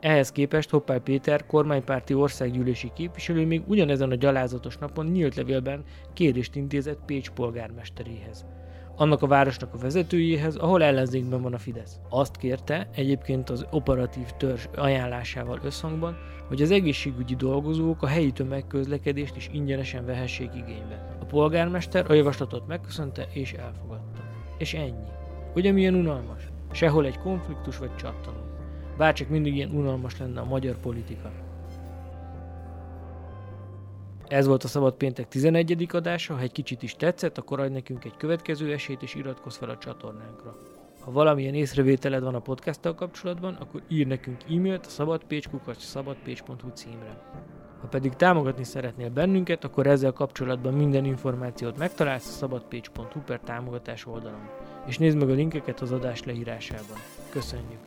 Ehhez 0.00 0.32
képest 0.32 0.70
Hoppál 0.70 1.00
Péter, 1.00 1.46
kormánypárti 1.46 2.14
országgyűlési 2.14 2.90
képviselő 2.94 3.46
még 3.46 3.62
ugyanezen 3.66 4.10
a 4.10 4.14
gyalázatos 4.14 4.78
napon 4.78 5.06
nyílt 5.06 5.34
levélben 5.34 5.84
kérést 6.12 6.56
intézett 6.56 7.04
Pécs 7.06 7.30
polgármesteréhez 7.30 8.46
annak 8.96 9.22
a 9.22 9.26
városnak 9.26 9.74
a 9.74 9.78
vezetőjéhez, 9.78 10.56
ahol 10.56 10.82
ellenzékben 10.82 11.42
van 11.42 11.54
a 11.54 11.58
Fidesz. 11.58 11.98
Azt 12.08 12.36
kérte, 12.36 12.88
egyébként 12.94 13.50
az 13.50 13.66
operatív 13.70 14.30
törzs 14.30 14.66
ajánlásával 14.76 15.60
összhangban, 15.62 16.16
hogy 16.48 16.62
az 16.62 16.70
egészségügyi 16.70 17.34
dolgozók 17.34 18.02
a 18.02 18.06
helyi 18.06 18.32
tömegközlekedést 18.32 19.36
is 19.36 19.50
ingyenesen 19.52 20.06
vehessék 20.06 20.50
igénybe. 20.54 21.16
A 21.20 21.24
polgármester 21.24 22.10
a 22.10 22.12
javaslatot 22.12 22.66
megköszönte 22.66 23.26
és 23.32 23.52
elfogadta. 23.52 24.20
És 24.58 24.74
ennyi. 24.74 25.06
Ugye 25.54 25.72
milyen 25.72 25.94
unalmas? 25.94 26.48
Sehol 26.70 27.06
egy 27.06 27.18
konfliktus 27.18 27.78
vagy 27.78 27.96
csattanó. 27.96 28.38
Bárcsak 28.96 29.28
mindig 29.28 29.54
ilyen 29.54 29.70
unalmas 29.70 30.18
lenne 30.18 30.40
a 30.40 30.44
magyar 30.44 30.76
politika. 30.78 31.30
Ez 34.28 34.46
volt 34.46 34.64
a 34.64 34.68
Szabad 34.68 34.94
Péntek 34.94 35.28
11. 35.28 35.86
adása, 35.92 36.34
ha 36.34 36.40
egy 36.40 36.52
kicsit 36.52 36.82
is 36.82 36.94
tetszett, 36.96 37.38
akkor 37.38 37.60
adj 37.60 37.72
nekünk 37.72 38.04
egy 38.04 38.16
következő 38.16 38.72
esélyt 38.72 39.02
és 39.02 39.14
iratkozz 39.14 39.56
fel 39.56 39.68
a 39.68 39.78
csatornánkra. 39.78 40.56
Ha 41.00 41.12
valamilyen 41.12 41.54
észrevételed 41.54 42.22
van 42.22 42.34
a 42.34 42.40
podcasttal 42.40 42.94
kapcsolatban, 42.94 43.54
akkor 43.54 43.82
ír 43.88 44.06
nekünk 44.06 44.42
e-mailt 44.42 44.86
a 44.86 44.88
szabadpécs.hu 45.78 46.68
címre. 46.74 47.22
Ha 47.80 47.86
pedig 47.86 48.12
támogatni 48.12 48.64
szeretnél 48.64 49.10
bennünket, 49.10 49.64
akkor 49.64 49.86
ezzel 49.86 50.12
kapcsolatban 50.12 50.74
minden 50.74 51.04
információt 51.04 51.78
megtalálsz 51.78 52.28
a 52.28 52.32
szabadpécs.hu 52.32 53.20
per 53.20 53.40
támogatás 53.40 54.06
oldalon. 54.06 54.48
És 54.86 54.98
nézd 54.98 55.16
meg 55.16 55.30
a 55.30 55.34
linkeket 55.34 55.80
az 55.80 55.92
adás 55.92 56.24
leírásában. 56.24 56.96
Köszönjük! 57.30 57.80